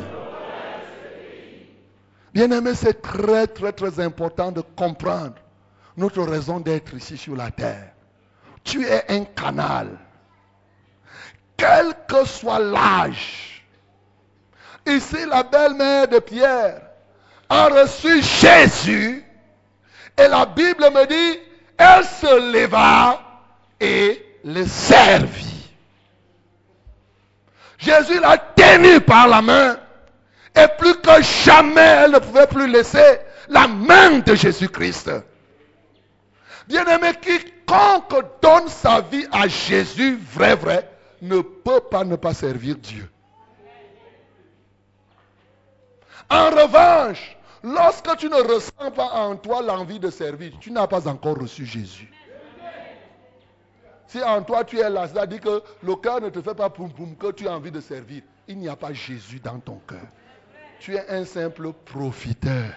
[2.40, 5.36] Bien-aimé, c'est très, très, très important de comprendre
[5.98, 7.92] notre raison d'être ici sur la terre.
[8.64, 9.98] Tu es un canal.
[11.58, 13.66] Quel que soit l'âge.
[14.88, 16.82] Ici, la belle-mère de Pierre
[17.50, 19.26] a reçu Jésus.
[20.18, 21.40] Et la Bible me dit,
[21.78, 23.20] elle se leva
[23.82, 25.74] et le servit.
[27.78, 29.78] Jésus l'a tenu par la main.
[30.56, 35.12] Et plus que jamais, elle ne pouvait plus laisser la main de Jésus-Christ.
[36.68, 40.90] Bien-aimé, quiconque donne sa vie à Jésus, vrai, vrai,
[41.22, 43.10] ne peut pas ne pas servir Dieu.
[46.30, 51.08] En revanche, lorsque tu ne ressens pas en toi l'envie de servir, tu n'as pas
[51.08, 52.12] encore reçu Jésus.
[54.08, 56.92] Si en toi tu es là, c'est-à-dire que le cœur ne te fait pas poum
[56.92, 60.08] poum, que tu as envie de servir, il n'y a pas Jésus dans ton cœur.
[60.80, 62.74] Tu es un simple profiteur.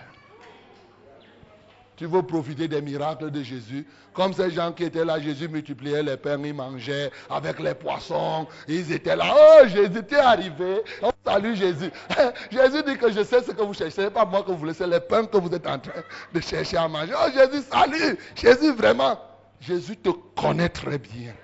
[1.97, 3.87] Tu veux profiter des miracles de Jésus.
[4.13, 8.49] Comme ces gens qui étaient là, Jésus multipliait les pains, ils mangeaient avec les poissons.
[8.67, 9.33] Ils étaient là.
[9.33, 10.83] Oh, Jésus, tu es arrivé.
[11.01, 11.93] Oh, salut Jésus.
[12.51, 13.93] Jésus dit que je sais ce que vous cherchez.
[13.93, 16.41] Ce n'est pas moi que vous laissez les pains que vous êtes en train de
[16.41, 17.13] chercher à manger.
[17.15, 18.19] Oh, Jésus, salut.
[18.35, 19.21] Jésus, vraiment.
[19.61, 21.35] Jésus te connaît très bien.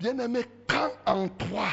[0.00, 1.68] Bien-aimé, quand en toi,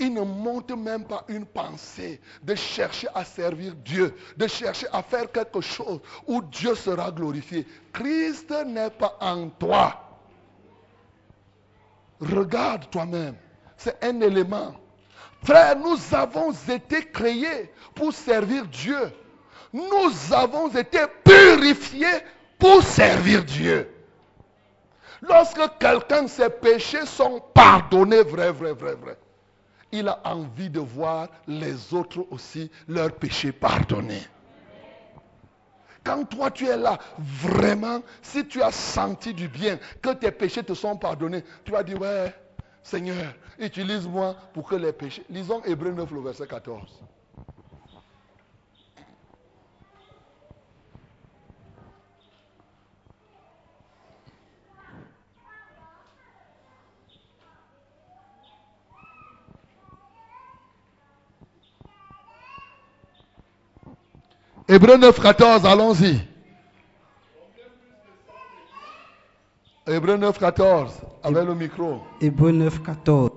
[0.00, 5.02] il ne monte même pas une pensée de chercher à servir Dieu, de chercher à
[5.02, 7.66] faire quelque chose où Dieu sera glorifié.
[7.92, 10.18] Christ n'est pas en toi.
[12.18, 13.36] Regarde toi-même.
[13.76, 14.74] C'est un élément.
[15.44, 19.12] Frère, nous avons été créés pour servir Dieu.
[19.72, 22.06] Nous avons été purifiés
[22.58, 23.88] pour servir Dieu.
[25.22, 29.18] Lorsque quelqu'un, ses péchés sont pardonnés, vrai, vrai, vrai, vrai
[29.92, 34.22] il a envie de voir les autres aussi leurs péchés pardonnés.
[36.02, 40.62] Quand toi tu es là, vraiment, si tu as senti du bien, que tes péchés
[40.62, 42.34] te sont pardonnés, tu vas dire, ouais,
[42.82, 45.24] Seigneur, utilise-moi pour que les péchés...
[45.28, 46.82] Lisons Hébreu 9, le verset 14.
[64.70, 66.20] Hébreu 9, 14, allons-y.
[69.88, 70.92] Hébreu 9, 14,
[71.24, 71.98] avec le micro.
[72.20, 73.30] Hébreu 9, 14.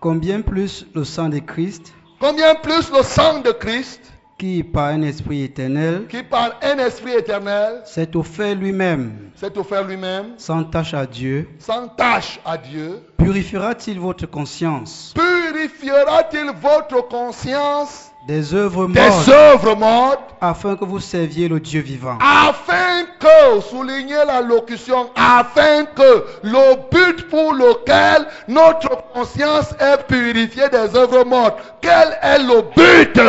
[0.00, 5.02] Combien plus le sang de Christ Combien plus le sang de Christ qui par un
[5.02, 10.94] esprit éternel qui par un esprit éternel s'est offert lui-même s'est offert lui-même sans tâche
[10.94, 15.12] à Dieu, sans tâche à Dieu, purifiera-t-il votre conscience?
[15.14, 18.05] purifiera-t-il votre conscience?
[18.26, 23.60] Des œuvres des mortes œuvres mortes afin que vous serviez le Dieu vivant afin que,
[23.60, 31.24] soulignez la locution, afin que le but pour lequel notre conscience est purifiée des œuvres
[31.24, 33.20] mortes, quel est le but?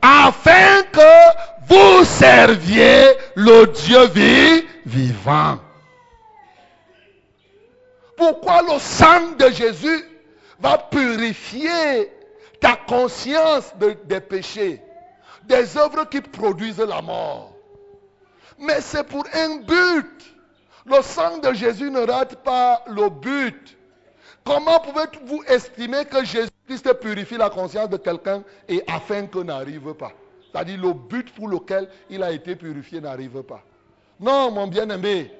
[0.00, 5.58] Afin que vous serviez le Dieu vi- vivant.
[8.16, 10.04] Pourquoi le sang de Jésus
[10.60, 12.10] va purifier
[12.60, 14.82] ta conscience de- des péchés,
[15.44, 17.54] des œuvres qui produisent la mort
[18.58, 20.34] mais c'est pour un but.
[20.84, 23.76] Le sang de Jésus ne rate pas le but.
[24.44, 30.12] Comment pouvez-vous estimer que Jésus-Christ purifie la conscience de quelqu'un et afin que n'arrive pas?
[30.50, 33.62] C'est-à-dire le but pour lequel il a été purifié n'arrive pas.
[34.18, 35.30] Non, mon bien-aimé.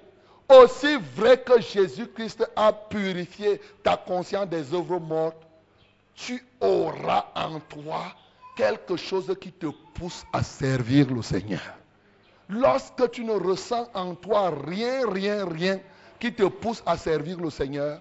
[0.48, 5.42] Aussi vrai que Jésus-Christ a purifié ta conscience des œuvres mortes,
[6.18, 8.12] tu auras en toi
[8.56, 11.62] quelque chose qui te pousse à servir le Seigneur.
[12.48, 15.80] Lorsque tu ne ressens en toi rien, rien, rien
[16.18, 18.00] qui te pousse à servir le Seigneur,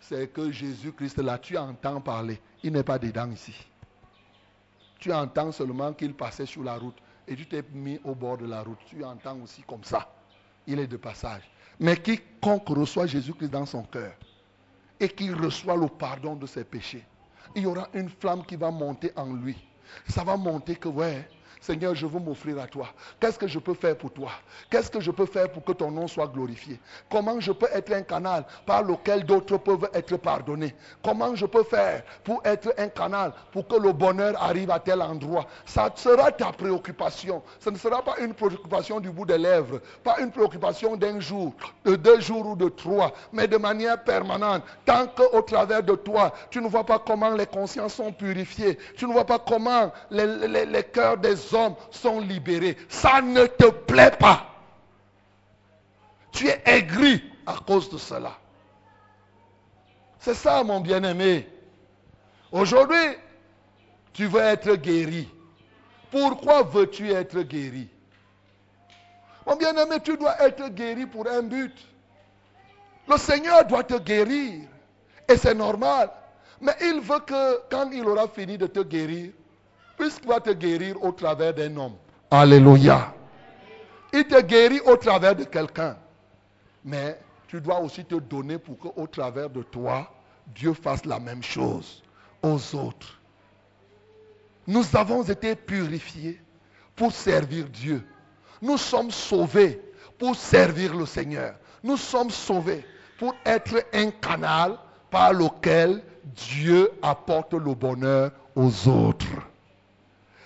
[0.00, 2.40] c'est que Jésus-Christ, là, tu entends parler.
[2.62, 3.54] Il n'est pas dedans ici.
[5.00, 8.46] Tu entends seulement qu'il passait sur la route et tu t'es mis au bord de
[8.46, 8.78] la route.
[8.86, 10.08] Tu entends aussi comme ça.
[10.66, 11.42] Il est de passage.
[11.80, 14.12] Mais quiconque reçoit Jésus-Christ dans son cœur
[15.00, 17.04] et qui reçoit le pardon de ses péchés,
[17.54, 19.56] il y aura une flamme qui va monter en lui.
[20.08, 21.28] Ça va monter que, ouais,
[21.64, 22.88] Seigneur, je veux m'offrir à toi.
[23.18, 24.32] Qu'est-ce que je peux faire pour toi?
[24.68, 26.78] Qu'est-ce que je peux faire pour que ton nom soit glorifié?
[27.10, 30.74] Comment je peux être un canal par lequel d'autres peuvent être pardonnés?
[31.02, 35.00] Comment je peux faire pour être un canal pour que le bonheur arrive à tel
[35.00, 35.46] endroit?
[35.64, 37.42] Ça sera ta préoccupation.
[37.58, 41.54] Ce ne sera pas une préoccupation du bout des lèvres, pas une préoccupation d'un jour,
[41.86, 44.64] de deux jours ou de trois, mais de manière permanente.
[44.84, 49.06] Tant qu'au travers de toi, tu ne vois pas comment les consciences sont purifiées, tu
[49.06, 52.76] ne vois pas comment les, les cœurs des hommes sont libérés.
[52.88, 54.46] Ça ne te plaît pas.
[56.32, 58.32] Tu es aigri à cause de cela.
[60.18, 61.48] C'est ça, mon bien-aimé.
[62.50, 63.16] Aujourd'hui,
[64.12, 65.28] tu veux être guéri.
[66.10, 67.88] Pourquoi veux-tu être guéri?
[69.46, 71.74] Mon bien-aimé, tu dois être guéri pour un but.
[73.06, 74.62] Le Seigneur doit te guérir.
[75.28, 76.10] Et c'est normal.
[76.60, 79.32] Mais il veut que quand il aura fini de te guérir,
[79.96, 81.96] puisqu'il va te guérir au travers d'un homme.
[82.30, 83.14] Alléluia.
[84.12, 85.96] Il te guérit au travers de quelqu'un.
[86.84, 87.18] Mais
[87.48, 90.10] tu dois aussi te donner pour qu'au travers de toi,
[90.54, 92.02] Dieu fasse la même chose
[92.42, 93.20] aux autres.
[94.66, 96.40] Nous avons été purifiés
[96.96, 98.06] pour servir Dieu.
[98.62, 99.80] Nous sommes sauvés
[100.18, 101.54] pour servir le Seigneur.
[101.82, 102.84] Nous sommes sauvés
[103.18, 104.78] pour être un canal
[105.10, 109.26] par lequel Dieu apporte le bonheur aux autres.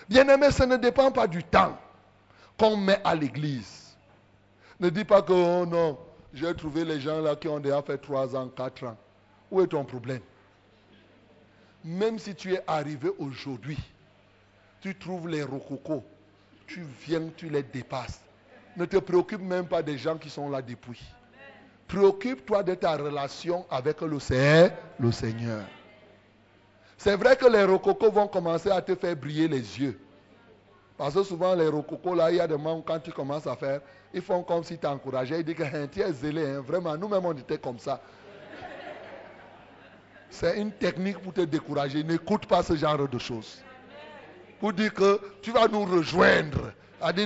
[0.08, 1.78] Bien-aimé, ce ne dépend pas du temps
[2.58, 3.96] qu'on met à l'église.
[4.80, 5.98] Ne dis pas que, oh non,
[6.32, 8.96] j'ai trouvé les gens là qui ont déjà fait 3 ans, 4 ans.
[9.50, 10.20] Où est ton problème?
[11.84, 13.78] Même si tu es arrivé aujourd'hui,
[14.80, 16.04] tu trouves les rococo,
[16.66, 18.20] tu viens, tu les dépasses.
[18.76, 21.02] Ne te préoccupe même pas des gens qui sont là depuis.
[21.86, 25.64] Préoccupe-toi de ta relation avec le Seigneur.
[26.98, 29.98] C'est vrai que les rococos vont commencer à te faire briller les yeux.
[30.96, 33.54] Parce que souvent, les rococos, là, il y a des moments quand tu commences à
[33.54, 33.80] faire,
[34.12, 35.38] ils font comme si tu encourageais.
[35.38, 36.44] Ils disent que hein, tu es zélé.
[36.44, 36.60] Hein.
[36.60, 38.00] Vraiment, nous-mêmes, on était comme ça.
[40.28, 42.02] C'est une technique pour te décourager.
[42.02, 43.62] N'écoute pas ce genre de choses.
[44.58, 46.72] Pour dire que tu vas nous rejoindre.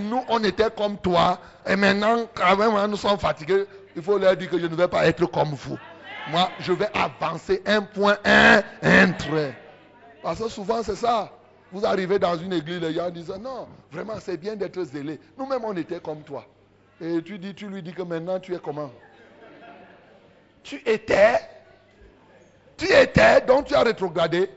[0.02, 1.38] nous, on était comme toi.
[1.66, 3.64] Et maintenant, quand même, nous sommes fatigués.
[3.96, 5.78] Il faut leur dire que je ne vais pas être comme vous.
[6.28, 9.54] Moi, je vais avancer un point, un, un trait.
[10.22, 11.30] Parce que souvent, c'est ça.
[11.72, 15.18] Vous arrivez dans une église, les gens disent Non, vraiment, c'est bien d'être zélé.
[15.38, 16.44] Nous-mêmes, on était comme toi.
[17.00, 18.90] Et tu, dis, tu lui dis que maintenant, tu es comment?
[20.62, 21.40] Tu étais.
[22.76, 24.48] Tu étais, donc tu as rétrogradé.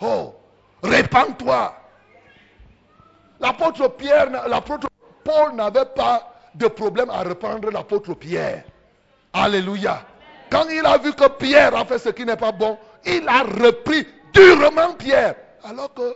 [0.00, 0.34] Oh,
[0.82, 1.74] répands-toi.
[3.40, 4.88] L'apôtre Pierre, l'apôtre
[5.24, 8.64] Paul n'avait pas de problème à reprendre l'apôtre Pierre.
[9.32, 10.04] Alléluia.
[10.54, 13.42] Quand il a vu que Pierre a fait ce qui n'est pas bon, il a
[13.42, 15.34] repris durement Pierre.
[15.64, 16.14] Alors que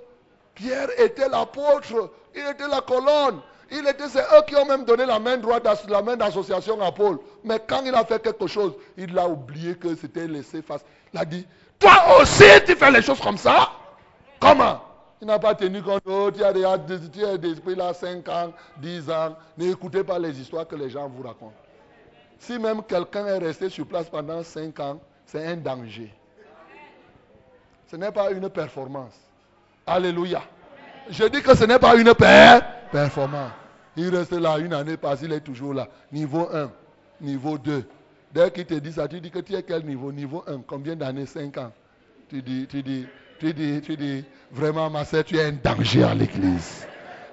[0.55, 3.41] Pierre était l'apôtre, il était la colonne.
[3.73, 6.93] Il était, c'est eux qui ont même donné la main droite, la main d'association à
[6.93, 7.19] Paul.
[7.43, 10.85] Mais quand il a fait quelque chose, il a oublié que c'était laissé face.
[11.13, 11.45] Il a dit,
[11.81, 13.73] toi aussi tu fais les choses comme ça?
[14.39, 14.81] Comment?
[15.21, 16.05] Il n'a pas tenu compte.
[16.07, 19.37] Oh, tu as des, esprits là 5 ans, 10 ans.
[19.57, 21.55] N'écoutez pas les histoires que les gens vous racontent.
[22.39, 26.13] Si même quelqu'un est resté sur place pendant 5 ans, c'est un danger.
[27.91, 29.15] Ce n'est pas une performance.
[29.87, 30.43] Alléluia.
[31.11, 33.51] Je dis que ce n'est pas une performance.
[33.97, 35.89] Il reste là une année parce qu'il est toujours là.
[36.13, 36.71] Niveau 1,
[37.21, 37.85] niveau 2.
[38.33, 40.13] Dès qu'il te dit ça, tu dis que tu es quel niveau?
[40.13, 40.59] Niveau 1.
[40.67, 41.27] Combien d'années?
[41.27, 41.73] 5 ans.
[42.29, 43.07] Tu dis, tu dis,
[43.39, 46.87] tu dis, tu dis, vraiment, ma soeur, tu es un danger à l'église.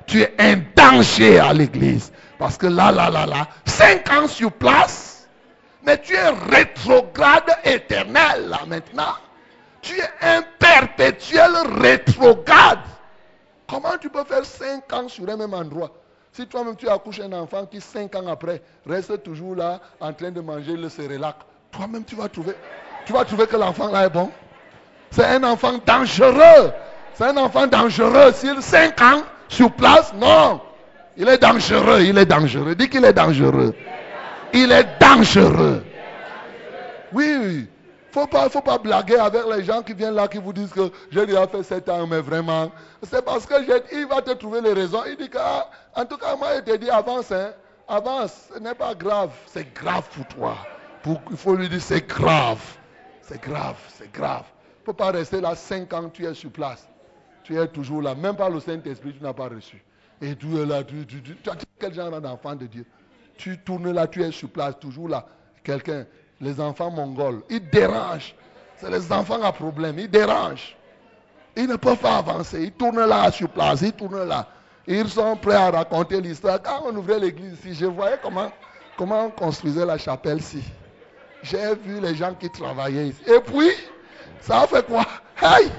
[0.08, 2.12] Tu es un danger à l'église.
[2.38, 5.28] Parce que là, là, là, là, cinq ans sur place,
[5.86, 9.14] mais tu es rétrograde éternel là maintenant.
[9.82, 12.80] Tu es un perpétuel rétrograde.
[13.68, 15.92] Comment tu peux faire cinq ans sur un même endroit?
[16.32, 20.32] Si toi-même tu accouches un enfant qui cinq ans après reste toujours là en train
[20.32, 21.36] de manger le cérélac,
[21.72, 22.56] toi-même tu vas trouver,
[23.06, 24.30] tu vas trouver que l'enfant là est bon.
[25.12, 26.74] C'est un enfant dangereux.
[27.14, 28.34] C'est un enfant dangereux.
[28.34, 30.62] S'il 5 ans sur place, non.
[31.18, 32.76] Il est dangereux, il est dangereux.
[32.76, 33.74] Dis qu'il est dangereux.
[34.54, 35.84] Il est dangereux.
[37.14, 37.68] Oui, oui.
[38.12, 40.90] Faut pas, faut pas blaguer avec les gens qui viennent là, qui vous disent que
[41.12, 42.72] j'ai déjà fait 7 ans, mais vraiment.
[43.04, 43.56] C'est parce que
[43.94, 45.04] il va te trouver les raisons.
[45.08, 47.52] Il dit que, ah, tout cas, moi, il te dit avance, hein.
[47.88, 49.32] Avance, ce n'est pas grave.
[49.48, 50.56] C'est grave pour toi.
[51.30, 52.62] il faut lui dire c'est grave.
[53.22, 54.46] C'est grave, c'est grave
[54.86, 56.88] ne peux pas rester là 5 ans, tu es sur place.
[57.46, 58.16] Tu es toujours là.
[58.16, 59.82] Même pas le Saint-Esprit, tu n'as pas reçu.
[60.20, 62.86] Et tu es là, tu, tu, tu, as quel genre d'enfant de Dieu
[63.38, 65.28] Tu tournes là, tu es sur place, toujours là.
[65.64, 66.06] Quelqu'un,
[66.42, 68.36] les enfants mongols, ils dérangent.
[68.78, 70.76] C'est les enfants à problème, ils dérangent.
[71.56, 72.64] Ils ne peuvent pas avancer.
[72.64, 74.48] Ils tournent là sur place, ils tournent là.
[74.88, 76.60] Ils sont prêts à raconter l'histoire.
[76.62, 78.52] Quand on ouvrait l'église ici, je voyais comment,
[78.98, 80.64] comment on construisait la chapelle ici.
[81.44, 83.22] J'ai vu les gens qui travaillaient ici.
[83.28, 83.70] Et puis,
[84.42, 85.06] ça a fait quoi?
[85.40, 85.70] Hey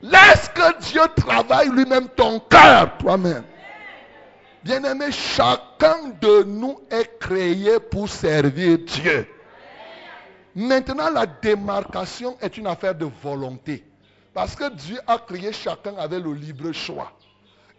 [0.00, 3.44] Laisse que Dieu travaille lui-même ton cœur, toi-même.
[4.62, 9.26] Bien-aimé, chacun de nous est créé pour servir Dieu.
[10.54, 13.84] Maintenant, la démarcation est une affaire de volonté.
[14.34, 17.12] Parce que Dieu a créé chacun avec le libre choix.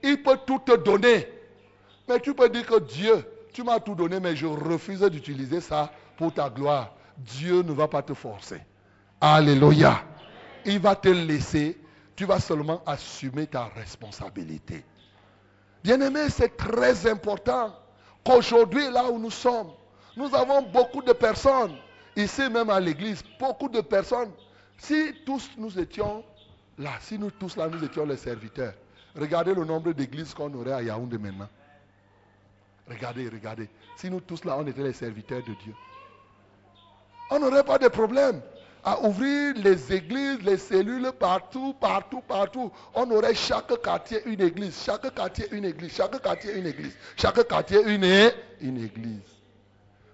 [0.04, 1.28] Il peut tout te donner.
[2.08, 5.92] Mais tu peux dire que Dieu, tu m'as tout donné, mais je refuse d'utiliser ça
[6.18, 6.96] pour ta gloire.
[7.18, 8.62] Dieu ne va pas te forcer.
[9.22, 10.02] Alléluia.
[10.66, 11.78] Il va te laisser.
[12.20, 14.84] Tu vas seulement assumer ta responsabilité.
[15.82, 17.74] Bien-aimé, c'est très important
[18.26, 19.70] qu'aujourd'hui, là où nous sommes,
[20.18, 21.78] nous avons beaucoup de personnes,
[22.18, 24.34] ici même à l'église, beaucoup de personnes.
[24.78, 26.26] Si tous nous étions
[26.78, 28.74] là, si nous tous là, nous étions les serviteurs,
[29.16, 31.48] regardez le nombre d'églises qu'on aurait à Yaoundé maintenant.
[32.90, 33.70] Regardez, regardez.
[33.96, 35.74] Si nous tous là, on était les serviteurs de Dieu,
[37.32, 38.42] on n'aurait pas de problème
[38.84, 42.72] à ouvrir les églises, les cellules partout, partout, partout.
[42.94, 47.48] On aurait chaque quartier une église, chaque quartier une église, chaque quartier une église, chaque
[47.48, 49.22] quartier une, église.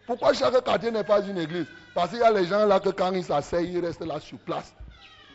[0.08, 1.68] Pourquoi chaque quartier n'est pas une église?
[1.94, 4.38] Parce qu'il y a les gens là que quand ils s'asseyent, ils restent là sur
[4.40, 4.74] place.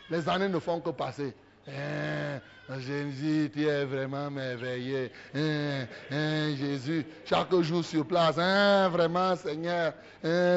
[0.09, 1.33] Les années ne font que passer.
[1.67, 2.39] Hein,
[2.79, 5.09] Jésus, tu es vraiment merveilleux.
[5.35, 8.35] Hein, hein, Jésus, chaque jour sur place.
[8.35, 9.93] vraiment, Seigneur.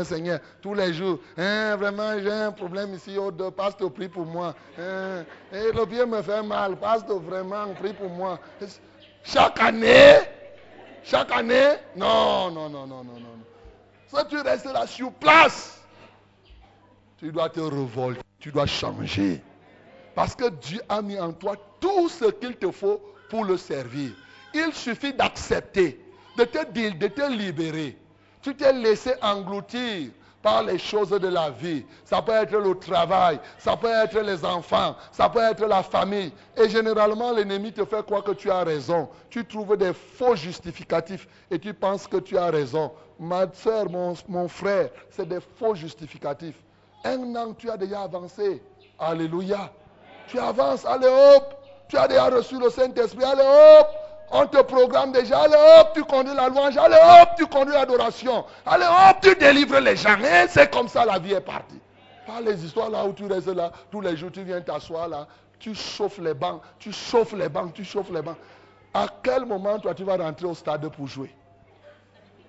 [0.05, 1.19] Seigneur, tous les jours.
[1.37, 3.17] vraiment, j'ai un problème ici.
[3.19, 4.55] Oh, de, pasteur, prie pour moi.
[4.79, 6.77] et le pied me fait mal.
[6.77, 8.39] Pasteur, vraiment, prie pour moi.
[9.25, 10.19] Chaque année,
[11.03, 13.35] chaque année, non, non, non, non, non, non.
[14.07, 15.83] Si tu restes là sur place,
[17.19, 18.21] tu dois te révolter.
[18.39, 19.43] Tu dois changer.
[20.15, 24.13] Parce que Dieu a mis en toi tout ce qu'il te faut pour le servir.
[24.55, 26.01] Il suffit d'accepter,
[26.39, 27.99] de te, de te libérer.
[28.41, 30.11] Tu t'es laissé engloutir
[30.41, 31.85] par les choses de la vie.
[32.07, 36.33] Ça peut être le travail, ça peut être les enfants, ça peut être la famille.
[36.57, 39.11] Et généralement, l'ennemi te fait croire que tu as raison.
[39.29, 42.93] Tu trouves des faux justificatifs et tu penses que tu as raison.
[43.21, 46.57] Ma soeur, mon, mon frère, c'est des faux justificatifs.
[47.05, 48.63] Un an, tu as déjà avancé.
[48.99, 49.71] Alléluia.
[50.29, 51.64] Tu avances, allez hop.
[51.89, 53.89] Tu as déjà reçu le Saint-Esprit, allez hop.
[54.31, 58.45] On te programme déjà, allez hop, tu conduis la louange, allez hop, tu conduis l'adoration.
[58.67, 60.19] Allez hop, tu délivres les gens.
[60.19, 61.81] Et c'est comme ça la vie est partie.
[62.27, 65.27] Pas les histoires là où tu restes là, tous les jours tu viens t'asseoir là,
[65.59, 68.37] tu chauffes les bancs, tu chauffes les bancs, tu chauffes les bancs.
[68.95, 71.35] À quel moment toi tu vas rentrer au stade pour jouer?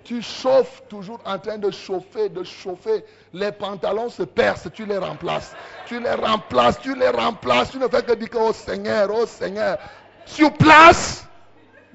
[0.05, 3.03] Tu chauffes toujours en train de chauffer, de chauffer.
[3.33, 5.53] Les pantalons se percent, tu les remplaces.
[5.87, 7.71] Tu les remplaces, tu les remplaces.
[7.71, 9.77] Tu ne fais que dire que, oh Seigneur, oh Seigneur.
[10.25, 11.27] Sur place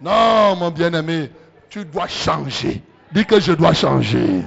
[0.02, 1.30] Non, mon bien-aimé,
[1.68, 2.82] tu dois changer.
[3.12, 4.42] Dis que je dois changer.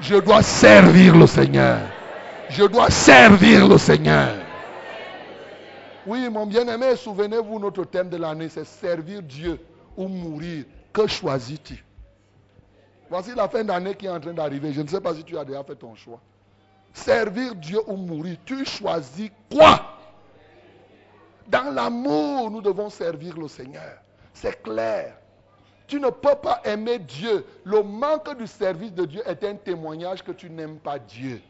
[0.00, 1.78] Je dois servir le Seigneur.
[2.48, 4.34] Je dois servir le Seigneur.
[6.06, 9.60] Oui, mon bien-aimé, souvenez-vous, notre thème de l'année, c'est servir Dieu
[9.96, 10.64] ou mourir.
[10.92, 11.84] Que choisis-tu?
[13.10, 14.72] Voici la fin d'année qui est en train d'arriver.
[14.72, 16.20] Je ne sais pas si tu as déjà fait ton choix.
[16.92, 19.98] Servir Dieu ou mourir, tu choisis quoi?
[21.48, 23.98] Dans l'amour, nous devons servir le Seigneur.
[24.32, 25.16] C'est clair.
[25.88, 27.44] Tu ne peux pas aimer Dieu.
[27.64, 31.42] Le manque du service de Dieu est un témoignage que tu n'aimes pas Dieu.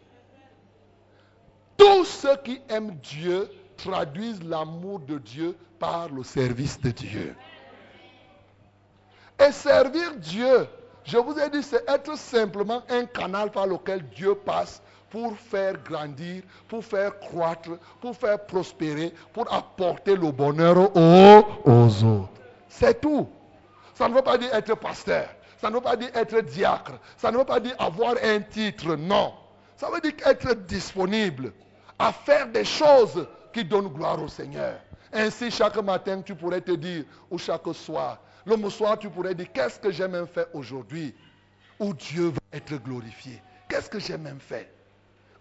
[1.77, 7.37] Tous ceux qui aiment Dieu traduisent l'amour de Dieu par le service de Dieu.
[9.39, 10.67] Et servir Dieu,
[11.05, 15.75] je vous ai dit, c'est être simplement un canal par lequel Dieu passe pour faire
[15.83, 17.71] grandir, pour faire croître,
[18.01, 22.29] pour faire prospérer, pour apporter le bonheur aux, autres.
[22.69, 23.29] C'est tout.
[23.95, 25.29] Ça ne veut pas dire être pasteur.
[25.61, 26.93] Ça ne veut pas dire être diacre.
[27.17, 28.95] Ça ne veut pas dire avoir un titre.
[28.97, 29.35] Non.
[29.77, 31.53] Ça veut dire être disponible
[31.99, 34.75] à faire des choses qui donnent gloire au Seigneur.
[35.13, 39.53] Ainsi, chaque matin, tu pourrais te dire, ou chaque soir, le soir, tu pourrais dire,
[39.53, 41.15] qu'est-ce que j'ai même fait aujourd'hui
[41.79, 43.43] où Dieu va être glorifié?
[43.69, 44.73] Qu'est-ce que j'ai même fait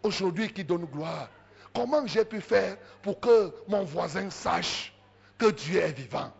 [0.03, 1.29] aujourd'hui qui donne gloire?
[1.73, 4.93] Comment j'ai pu faire pour que mon voisin sache
[5.37, 6.31] que Dieu est vivant?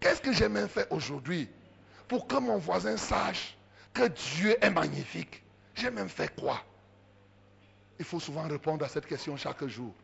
[0.00, 1.48] Qu'est-ce que j'ai même fait aujourd'hui
[2.08, 3.56] pour que mon voisin sache
[3.94, 5.42] que Dieu est magnifique?
[5.74, 6.60] J'ai même fait quoi?
[7.98, 9.94] Il faut souvent répondre à cette question chaque jour.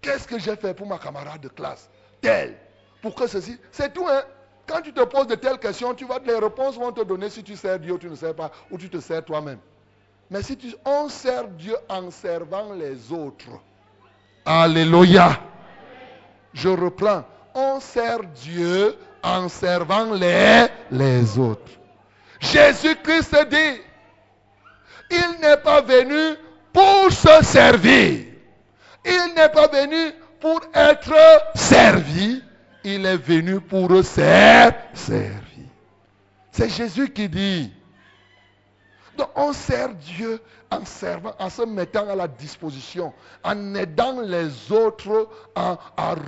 [0.00, 1.88] Qu'est-ce que j'ai fait pour ma camarade de classe?
[2.20, 2.58] Tel.
[3.00, 3.58] Pour que ceci.
[3.70, 4.22] C'est tout, hein?
[4.66, 7.42] Quand tu te poses de telles questions, tu vas, les réponses vont te donner si
[7.42, 9.58] tu sers Dieu ou tu ne sers pas, ou tu te sers toi-même.
[10.30, 13.50] Mais si tu, on sert Dieu en servant les autres.
[14.44, 15.40] Alléluia.
[16.54, 17.24] Je reprends.
[17.54, 21.70] On sert Dieu en servant les, les autres.
[22.40, 23.80] Jésus-Christ dit,
[25.10, 26.36] il n'est pas venu
[26.72, 28.24] pour se servir.
[29.04, 31.14] Il n'est pas venu pour être
[31.54, 32.42] servi.
[32.84, 35.40] Il est venu pour ser servir.
[36.50, 37.72] C'est Jésus qui dit.
[39.16, 43.12] Donc on sert Dieu en servant, en se mettant à la disposition,
[43.44, 45.76] en aidant les autres à,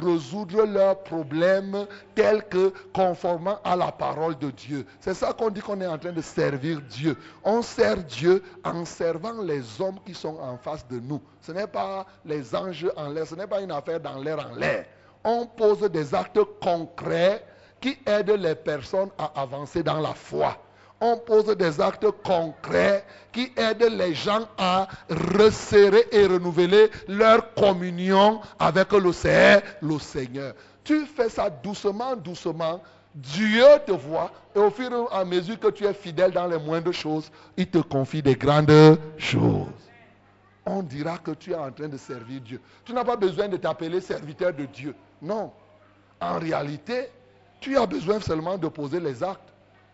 [0.02, 4.86] résoudre leurs problèmes tels que conformément à la parole de Dieu.
[5.00, 7.16] C'est ça qu'on dit qu'on est en train de servir Dieu.
[7.42, 11.22] On sert Dieu en servant les hommes qui sont en face de nous.
[11.40, 14.54] Ce n'est pas les anges en l'air, ce n'est pas une affaire dans l'air en
[14.54, 14.84] l'air.
[15.24, 17.44] On pose des actes concrets
[17.80, 20.58] qui aident les personnes à avancer dans la foi
[21.04, 28.40] on pose des actes concrets qui aident les gens à resserrer et renouveler leur communion
[28.58, 30.54] avec le Seigneur.
[30.82, 32.82] Tu fais ça doucement, doucement.
[33.14, 36.58] Dieu te voit et au fur et à mesure que tu es fidèle dans les
[36.58, 39.68] moindres choses, il te confie des grandes choses.
[40.66, 42.60] On dira que tu es en train de servir Dieu.
[42.84, 44.94] Tu n'as pas besoin de t'appeler serviteur de Dieu.
[45.24, 45.52] Non.
[46.20, 47.08] En réalité,
[47.60, 49.52] tu as besoin seulement de poser les actes.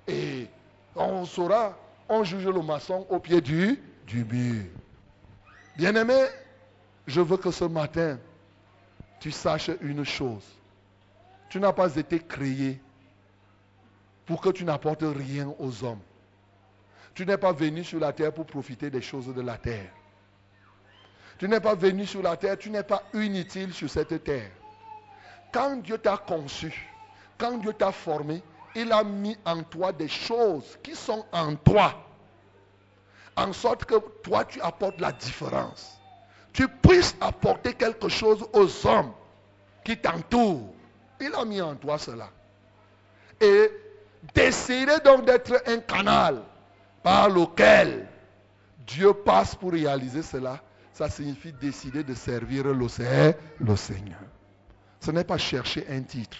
[0.09, 0.49] Et
[0.97, 1.79] on saura,
[2.09, 4.65] on juge le maçon au pied du, du mur.
[5.77, 6.27] Bien-aimé,
[7.07, 8.19] je veux que ce matin,
[9.21, 10.45] tu saches une chose.
[11.49, 12.81] Tu n'as pas été créé
[14.27, 16.01] pour que tu n'apportes rien aux hommes.
[17.15, 19.91] Tu n'es pas venu sur la terre pour profiter des choses de la terre.
[21.39, 24.51] Tu n'es pas venu sur la terre, tu n'es pas inutile sur cette terre.
[25.53, 26.91] Quand Dieu t'a conçu,
[27.39, 28.43] quand Dieu t'a formé,
[28.75, 31.95] il a mis en toi des choses qui sont en toi.
[33.37, 36.01] En sorte que toi, tu apportes la différence.
[36.53, 39.13] Tu puisses apporter quelque chose aux hommes
[39.85, 40.75] qui t'entourent.
[41.21, 42.29] Il a mis en toi cela.
[43.41, 43.71] Et
[44.35, 46.43] décider donc d'être un canal
[47.03, 48.07] par lequel
[48.87, 50.61] Dieu passe pour réaliser cela,
[50.93, 54.19] ça signifie décider de servir le Seigneur.
[55.01, 56.37] Ce n'est pas chercher un titre.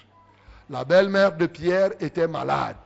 [0.69, 2.77] La belle-mère de Pierre était malade.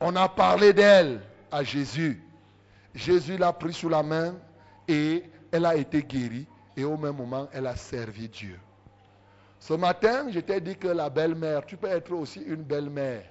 [0.00, 2.22] On a parlé d'elle à Jésus.
[2.94, 4.34] Jésus l'a pris sous la main
[4.86, 6.46] et elle a été guérie.
[6.76, 8.58] Et au même moment, elle a servi Dieu.
[9.58, 13.24] Ce matin, je t'ai dit que la belle-mère, tu peux être aussi une belle-mère.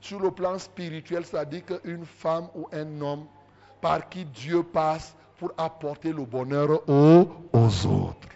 [0.00, 3.26] Sur le plan spirituel, ça dit qu'une femme ou un homme
[3.80, 8.28] par qui Dieu passe pour apporter le bonheur aux, aux autres.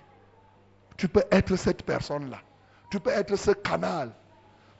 [0.99, 2.40] Tu peux être cette personne-là.
[2.90, 4.11] Tu peux être ce canal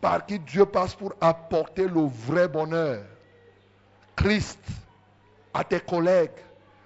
[0.01, 3.05] par qui Dieu passe pour apporter le vrai bonheur.
[4.17, 4.59] Christ,
[5.55, 6.31] à tes collègues,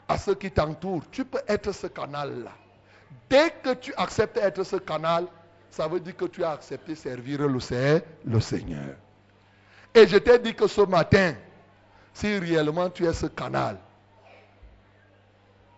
[0.07, 1.05] à ceux qui t'entourent.
[1.11, 2.53] Tu peux être ce canal-là.
[3.30, 5.26] Dès que tu acceptes d'être ce canal,
[5.70, 7.59] ça veut dire que tu as accepté servir le,
[8.26, 8.97] le Seigneur.
[9.95, 11.35] Et je t'ai dit que ce matin,
[12.12, 13.78] si réellement tu es ce canal,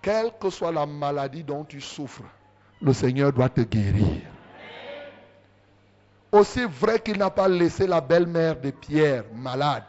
[0.03, 2.25] quelle que soit la maladie dont tu souffres,
[2.85, 4.21] le Seigneur doit te guérir.
[6.31, 9.85] Aussi vrai qu'il n'a pas laissé la belle-mère de Pierre malade,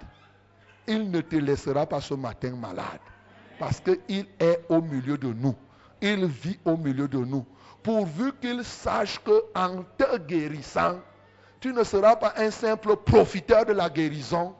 [0.87, 3.01] il ne te laissera pas ce matin malade.
[3.59, 5.55] Parce qu'il est au milieu de nous.
[6.01, 7.45] Il vit au milieu de nous.
[7.83, 10.99] Pourvu qu'il sache qu'en te guérissant,
[11.59, 14.53] tu ne seras pas un simple profiteur de la guérison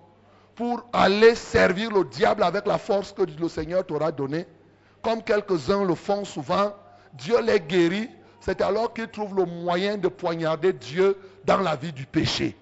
[0.55, 4.45] pour aller servir le diable avec la force que le Seigneur t'aura donnée.
[5.01, 6.73] Comme quelques-uns le font souvent,
[7.13, 8.09] Dieu les guérit.
[8.45, 12.55] C'est alors qu'ils trouvent le moyen de poignarder Dieu dans la vie du péché.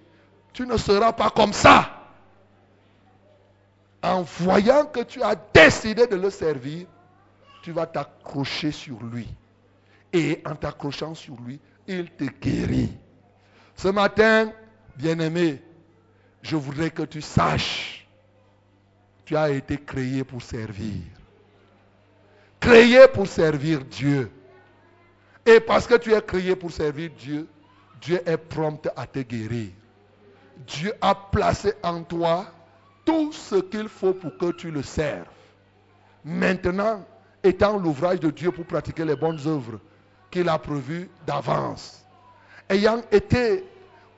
[0.54, 2.08] Tu ne seras pas comme ça.
[4.02, 6.88] En voyant que tu as décidé de le servir,
[7.64, 9.28] tu vas t'accrocher sur lui.
[10.14, 12.98] Et en t'accrochant sur lui, il te guérit.
[13.76, 14.54] Ce matin,
[14.96, 15.62] bien-aimé,
[16.44, 18.08] je voudrais que tu saches,
[19.26, 21.02] tu as été créé pour servir.
[22.62, 24.32] Créé pour servir Dieu.
[25.46, 27.48] Et parce que tu es créé pour servir Dieu,
[28.02, 29.70] Dieu est prompt à te guérir.
[30.68, 32.46] Dieu a placé en toi
[33.06, 35.26] tout ce qu'il faut pour que tu le serves.
[36.24, 37.06] Maintenant,
[37.44, 39.80] étant l'ouvrage de Dieu pour pratiquer les bonnes œuvres
[40.32, 42.06] qu'il a prévues d'avance,
[42.70, 43.66] ayant été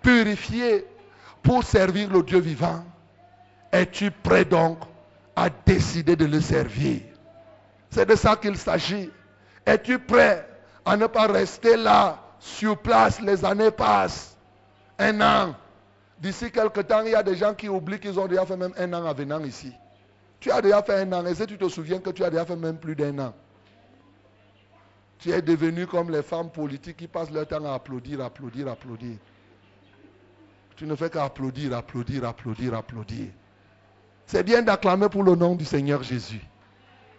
[0.01, 0.85] purifié
[1.41, 2.85] pour servir le Dieu vivant,
[3.71, 4.77] es-tu prêt donc
[5.35, 7.01] à décider de le servir?
[7.89, 9.09] C'est de ça qu'il s'agit.
[9.65, 10.47] Es-tu prêt
[10.85, 14.37] à ne pas rester là sur place, les années passent.
[14.99, 15.55] Un an.
[16.19, 18.73] D'ici quelques temps, il y a des gens qui oublient qu'ils ont déjà fait même
[18.77, 19.73] un an en venant ici.
[20.39, 21.25] Tu as déjà fait un an.
[21.25, 23.33] Et si tu te souviens que tu as déjà fait même plus d'un an.
[25.19, 29.17] Tu es devenu comme les femmes politiques qui passent leur temps à applaudir, applaudir, applaudir.
[30.75, 33.27] Tu ne fais qu'applaudir, applaudir, applaudir, applaudir.
[34.27, 36.45] C'est bien d'acclamer pour le nom du Seigneur Jésus.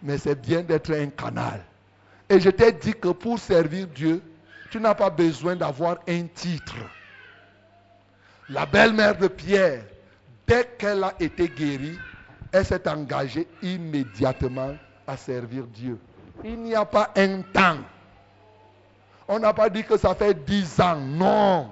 [0.01, 1.63] Mais c'est bien d'être un canal.
[2.29, 4.21] Et je t'ai dit que pour servir Dieu,
[4.69, 6.75] tu n'as pas besoin d'avoir un titre.
[8.49, 9.83] La belle-mère de Pierre,
[10.45, 11.97] dès qu'elle a été guérie,
[12.51, 14.75] elle s'est engagée immédiatement
[15.05, 15.97] à servir Dieu.
[16.43, 17.79] Il n'y a pas un temps.
[19.27, 20.99] On n'a pas dit que ça fait dix ans.
[20.99, 21.71] Non.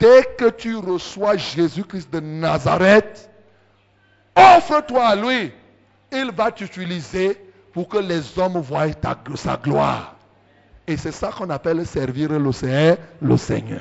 [0.00, 3.30] Dès que tu reçois Jésus-Christ de Nazareth,
[4.36, 5.52] offre-toi à lui.
[6.12, 8.86] Il va t'utiliser pour que les hommes voient
[9.36, 10.16] sa gloire.
[10.86, 12.52] Et c'est ça qu'on appelle servir le
[13.36, 13.80] Seigneur.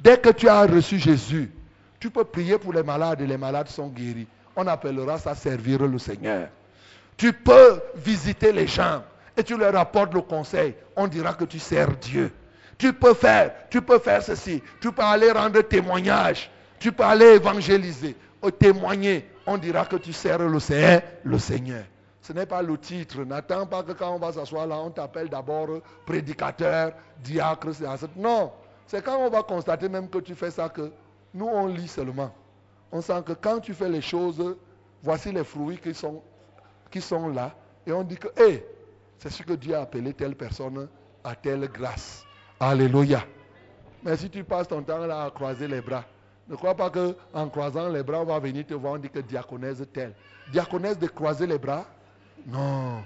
[0.00, 1.50] Dès que tu as reçu Jésus,
[1.98, 4.26] tu peux prier pour les malades et les malades sont guéris.
[4.54, 6.48] On appellera ça servir le Seigneur.
[7.16, 9.02] Tu peux visiter les gens
[9.36, 10.74] et tu leur apportes le conseil.
[10.94, 12.32] On dira que tu sers Dieu.
[12.76, 14.62] Tu peux faire, tu peux faire ceci.
[14.80, 16.50] Tu peux aller rendre témoignage.
[16.78, 18.14] Tu peux aller évangéliser,
[18.58, 19.28] témoigner.
[19.46, 21.02] On dira que tu sers Seigneur.
[21.24, 21.84] Le Seigneur.
[22.28, 23.24] Ce n'est pas le titre.
[23.24, 26.92] N'attends pas que quand on va s'asseoir là, on t'appelle d'abord prédicateur,
[27.24, 27.68] diacre.
[28.16, 28.52] Non.
[28.86, 30.92] C'est quand on va constater même que tu fais ça que
[31.32, 32.30] nous, on lit seulement.
[32.92, 34.44] On sent que quand tu fais les choses,
[35.02, 36.22] voici les fruits qui sont,
[36.90, 37.54] qui sont là.
[37.86, 38.62] Et on dit que, hé,
[39.18, 40.86] c'est ce que Dieu a appelé telle personne
[41.24, 42.26] à telle grâce.
[42.60, 43.24] Alléluia.
[44.02, 46.04] Mais si tu passes ton temps là à croiser les bras,
[46.46, 49.20] ne crois pas qu'en croisant les bras, on va venir te voir, on dit que
[49.20, 50.12] diaconèse telle.
[50.52, 51.86] Diaconèse de croiser les bras
[52.46, 53.02] Non.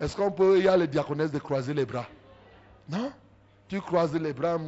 [0.00, 2.06] Est-ce qu'on peut, il y a le diaconèse de croiser les bras?
[2.88, 3.12] Non.
[3.68, 4.58] Tu croises les bras,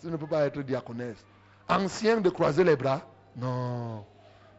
[0.00, 1.16] tu ne peux pas être diaconèse.
[1.68, 3.02] Ancien de croiser les bras?
[3.36, 4.04] Non.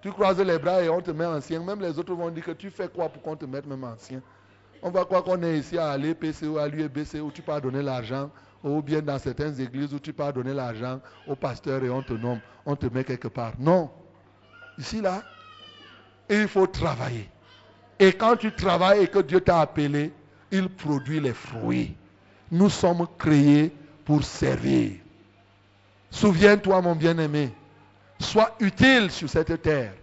[0.02, 1.60] Tu croises les bras et on te met ancien.
[1.62, 4.22] Même les autres vont dire que tu fais quoi pour qu'on te mette même ancien?
[4.82, 7.82] On va croire qu'on est ici à l'EPC ou à l'UEBC où tu peux donner
[7.82, 8.32] l'argent
[8.64, 12.14] ou bien dans certaines églises où tu peux donner l'argent au pasteur et on te
[12.14, 13.54] nomme, on te met quelque part.
[13.60, 13.90] Non.
[14.78, 15.22] Ici, là,
[16.30, 17.30] il faut travailler.
[18.00, 20.14] Et quand tu travailles et que Dieu t'a appelé,
[20.52, 21.96] il produit les fruits.
[22.52, 23.74] Nous sommes créés
[24.06, 24.94] pour servir.
[26.10, 27.54] Souviens-toi, mon bien-aimé,
[28.20, 29.94] sois utile sur cette terre.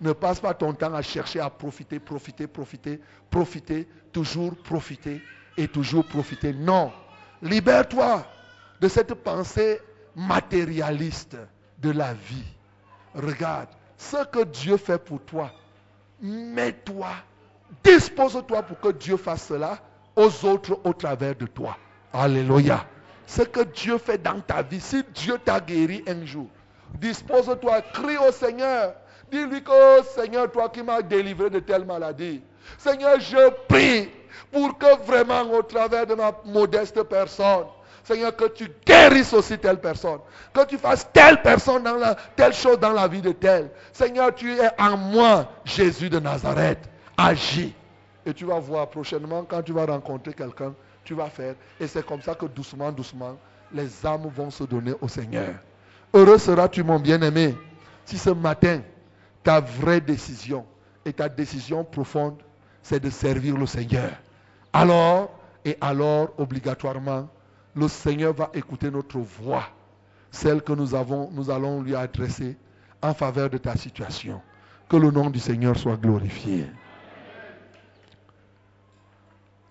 [0.00, 5.20] Ne passe pas ton temps à chercher à profiter, profiter, profiter, profiter, toujours profiter
[5.58, 6.54] et toujours profiter.
[6.54, 6.90] Non.
[7.42, 8.26] Libère-toi
[8.80, 9.78] de cette pensée
[10.16, 11.36] matérialiste
[11.78, 12.44] de la vie.
[13.14, 15.52] Regarde, ce que Dieu fait pour toi,
[16.22, 17.10] mets-toi,
[17.84, 19.78] dispose-toi pour que Dieu fasse cela
[20.16, 21.76] aux autres au travers de toi.
[22.12, 22.84] Alléluia.
[23.26, 26.48] Ce que Dieu fait dans ta vie, si Dieu t'a guéri un jour,
[26.94, 28.94] dispose-toi, crie au Seigneur.
[29.30, 32.42] Dis-lui que, oh Seigneur, toi qui m'as délivré de telle maladie,
[32.78, 34.10] Seigneur, je prie
[34.50, 37.66] pour que vraiment au travers de ma modeste personne,
[38.02, 40.18] Seigneur, que tu guérisses aussi telle personne.
[40.52, 43.70] Que tu fasses telle personne dans la, telle chose dans la vie de telle.
[43.92, 46.89] Seigneur, tu es en moi, Jésus de Nazareth.
[47.20, 47.74] Agis.
[48.24, 51.54] Et tu vas voir prochainement, quand tu vas rencontrer quelqu'un, tu vas faire.
[51.78, 53.36] Et c'est comme ça que doucement, doucement,
[53.72, 55.54] les âmes vont se donner au Seigneur.
[56.12, 57.56] Heureux seras-tu, mon bien-aimé,
[58.04, 58.80] si ce matin,
[59.42, 60.66] ta vraie décision
[61.04, 62.36] et ta décision profonde,
[62.82, 64.10] c'est de servir le Seigneur.
[64.72, 65.30] Alors,
[65.64, 67.28] et alors, obligatoirement,
[67.74, 69.64] le Seigneur va écouter notre voix,
[70.30, 72.56] celle que nous, avons, nous allons lui adresser
[73.02, 74.40] en faveur de ta situation.
[74.88, 76.66] Que le nom du Seigneur soit glorifié.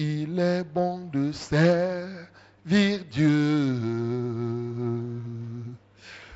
[0.01, 3.75] Il est bon de servir Dieu.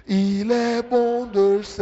[0.05, 1.81] Il est bon de servir